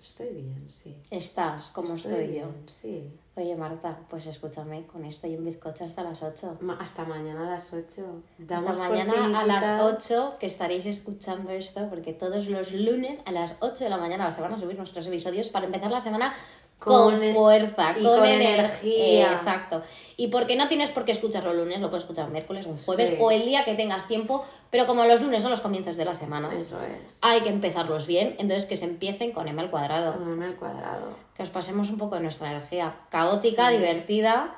Estoy 0.01 0.29
bien, 0.29 0.65
sí. 0.67 0.95
Estás 1.11 1.69
como 1.69 1.93
estoy, 1.95 2.11
yo. 2.25 2.31
bien, 2.31 2.47
sí. 2.65 3.03
Oye, 3.35 3.55
Marta, 3.55 3.99
pues 4.09 4.25
escúchame, 4.25 4.85
con 4.87 5.05
esto 5.05 5.27
y 5.27 5.35
un 5.37 5.45
bizcocho 5.45 5.85
hasta 5.85 6.01
las 6.03 6.23
8. 6.23 6.57
Ma- 6.61 6.77
Hasta 6.81 7.05
mañana 7.05 7.47
a 7.47 7.51
las 7.51 7.71
8. 7.71 8.03
Hasta 8.49 8.73
mañana 8.73 9.39
a 9.39 9.45
las 9.45 9.81
8 9.81 10.37
que 10.39 10.47
estaréis 10.47 10.85
escuchando 10.87 11.51
esto, 11.51 11.87
porque 11.89 12.13
todos 12.13 12.47
los 12.47 12.71
lunes 12.73 13.19
a 13.25 13.31
las 13.31 13.57
8 13.61 13.83
de 13.83 13.89
la 13.91 13.97
mañana 13.97 14.31
se 14.31 14.41
van 14.41 14.53
a 14.53 14.59
subir 14.59 14.77
nuestros 14.77 15.05
episodios 15.05 15.49
para 15.49 15.67
empezar 15.67 15.91
la 15.91 16.01
semana 16.01 16.33
con, 16.79 17.19
Con- 17.19 17.33
fuerza, 17.35 17.91
y 17.97 18.03
con, 18.03 18.17
con 18.19 18.27
ener- 18.27 18.55
energía. 18.59 19.29
Exacto. 19.31 19.83
Y 20.17 20.27
porque 20.27 20.55
no 20.55 20.67
tienes 20.67 20.89
por 20.89 21.05
qué 21.05 21.11
escucharlo 21.11 21.53
lunes, 21.53 21.79
lo 21.79 21.89
puedes 21.89 22.03
escuchar 22.03 22.29
miércoles, 22.31 22.65
un 22.65 22.77
jueves 22.79 23.09
Sí. 23.09 23.17
o 23.19 23.29
el 23.31 23.45
día 23.45 23.63
que 23.65 23.75
tengas 23.75 24.07
tiempo, 24.07 24.43
pero 24.71 24.87
como 24.87 25.03
los 25.05 25.21
lunes 25.21 25.43
son 25.43 25.51
los 25.51 25.61
comienzos 25.61 25.97
de 25.97 26.05
la 26.05 26.15
semana, 26.15 26.49
Eso 26.57 26.79
es. 26.81 27.17
hay 27.21 27.41
que 27.41 27.49
empezarlos 27.49 28.07
bien, 28.07 28.35
entonces 28.39 28.65
que 28.65 28.77
se 28.77 28.85
empiecen 28.85 29.31
con 29.33 29.47
M 29.47 29.61
al 29.61 29.69
cuadrado. 29.69 30.13
Con 30.13 30.31
M 30.33 30.43
al 30.45 30.55
cuadrado. 30.55 31.09
Que 31.35 31.43
os 31.43 31.49
pasemos 31.51 31.89
un 31.89 31.97
poco 31.97 32.15
de 32.15 32.21
nuestra 32.21 32.49
energía 32.49 32.95
caótica, 33.09 33.69
divertida, 33.69 34.55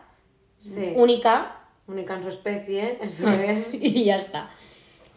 Sí. 0.61 0.93
única 0.95 1.57
Única 1.85 2.13
en 2.15 2.23
su 2.23 2.29
especie, 2.29 2.97
eso 3.01 3.27
es. 3.27 3.73
y 3.73 4.05
ya 4.05 4.15
está. 4.15 4.49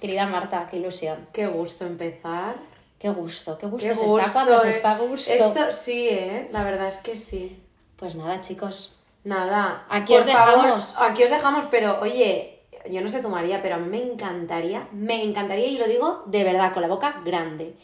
Querida 0.01 0.27
Marta, 0.27 0.67
qué 0.69 0.79
ilusión. 0.79 1.29
Qué 1.33 1.47
gusto 1.47 1.87
empezar. 1.87 2.57
Qué 2.99 3.09
gusto, 3.11 3.57
qué 3.59 3.67
gusto 3.67 3.87
Qué 3.89 3.95
se 3.95 4.03
gusto, 4.03 4.19
está 4.19 4.33
cuando 4.33 4.59
se 4.59 4.67
eh. 4.67 4.71
está 4.71 4.99
gusto. 4.99 5.33
Esto 5.33 5.71
sí, 5.73 6.09
¿eh? 6.09 6.49
La 6.51 6.65
verdad 6.65 6.89
es 6.89 6.97
que 6.97 7.15
sí. 7.17 7.63
Pues 7.97 8.17
nada, 8.17 8.41
chicos. 8.41 8.99
Nada. 9.23 9.85
Aquí 9.89 10.13
por 10.15 10.23
os 10.25 10.33
favor, 10.33 10.57
dejamos. 10.63 10.95
aquí 10.99 11.23
os 11.25 11.31
dejamos, 11.31 11.67
pero 11.71 12.01
oye, 12.01 12.56
yo 12.91 13.01
no 13.01 13.09
sé 13.09 13.21
tu 13.21 13.29
María, 13.29 13.63
pero 13.63 13.77
a 13.77 13.79
mí 13.79 13.89
me 13.89 14.03
encantaría, 14.03 14.89
me 14.93 15.23
encantaría, 15.23 15.67
y 15.67 15.79
lo 15.79 15.87
digo 15.87 16.23
de 16.27 16.45
verdad, 16.45 16.73
con 16.73 16.83
la 16.83 16.89
boca 16.89 17.23
grande, 17.25 17.75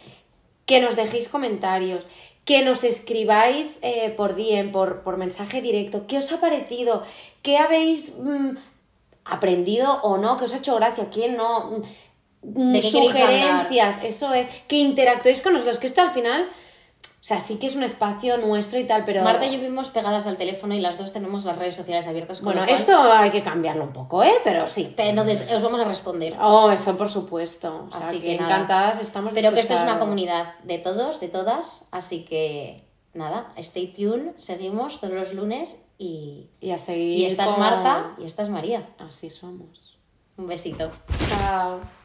que 0.66 0.80
nos 0.80 0.96
dejéis 0.96 1.28
comentarios, 1.28 2.06
que 2.44 2.64
nos 2.64 2.84
escribáis 2.84 3.78
eh, 3.82 4.12
por 4.16 4.34
DM, 4.34 4.72
por, 4.72 5.02
por 5.02 5.16
mensaje 5.16 5.62
directo, 5.62 6.06
qué 6.06 6.18
os 6.18 6.32
ha 6.32 6.40
parecido, 6.40 7.04
qué 7.42 7.58
habéis 7.58 8.12
mm, 8.16 8.56
aprendido 9.24 10.00
o 10.02 10.18
no, 10.18 10.38
qué 10.38 10.44
os 10.46 10.54
ha 10.54 10.58
hecho 10.58 10.76
gracia, 10.76 11.08
quién 11.10 11.36
no. 11.36 11.82
mm, 12.42 12.72
¿De 12.72 12.80
qué 12.80 12.90
sugerencias, 12.90 14.02
eso 14.02 14.34
es, 14.34 14.48
que 14.66 14.76
interactuéis 14.76 15.40
con 15.40 15.52
nosotros, 15.52 15.78
que 15.78 15.86
esto 15.86 16.00
al 16.00 16.12
final, 16.12 16.48
o 17.22 17.24
sea, 17.24 17.38
sí 17.38 17.56
que 17.60 17.68
es 17.68 17.76
un 17.76 17.84
espacio 17.84 18.36
nuestro 18.36 18.80
y 18.80 18.84
tal, 18.84 19.04
pero... 19.04 19.22
Marta 19.22 19.46
y 19.46 19.52
yo 19.52 19.58
vivimos 19.60 19.90
pegadas 19.90 20.26
al 20.26 20.36
teléfono 20.36 20.74
y 20.74 20.80
las 20.80 20.98
dos 20.98 21.12
tenemos 21.12 21.44
las 21.44 21.56
redes 21.56 21.76
sociales 21.76 22.08
abiertas. 22.08 22.38
con 22.40 22.46
Bueno, 22.46 22.64
cual- 22.66 22.76
esto 22.76 23.00
hay 23.00 23.30
que 23.30 23.44
cambiarlo 23.44 23.84
un 23.84 23.92
poco, 23.92 24.24
¿eh? 24.24 24.34
Pero 24.42 24.66
sí. 24.66 24.92
Entonces, 24.98 25.46
os 25.54 25.62
vamos 25.62 25.80
a 25.80 25.84
responder. 25.84 26.36
Oh, 26.40 26.68
eso 26.72 26.96
por 26.96 27.10
supuesto. 27.10 27.86
O 27.88 27.96
sea, 27.96 28.08
Así 28.08 28.20
que, 28.20 28.34
encantadas 28.34 29.00
estamos 29.00 29.32
Pero 29.34 29.52
que 29.54 29.60
esto 29.60 29.74
es 29.74 29.80
una 29.82 30.00
comunidad 30.00 30.58
de 30.64 30.78
todos, 30.78 31.20
de 31.20 31.28
todas. 31.28 31.86
Así 31.92 32.24
que, 32.24 32.88
nada, 33.14 33.52
stay 33.56 33.86
tuned. 33.94 34.32
Seguimos 34.36 35.00
todos 35.00 35.14
los 35.14 35.32
lunes 35.32 35.76
y, 35.98 36.48
Y 36.60 36.72
a 36.72 36.78
seguir 36.78 37.18
y 37.18 37.24
esta 37.26 37.44
es 37.44 37.50
con- 37.50 37.60
Marta 37.60 38.14
y 38.18 38.24
esta 38.24 38.42
es 38.42 38.48
María. 38.48 38.88
Así 38.98 39.30
somos. 39.30 39.96
Un 40.36 40.48
besito. 40.48 40.90
Chao. 41.28 42.01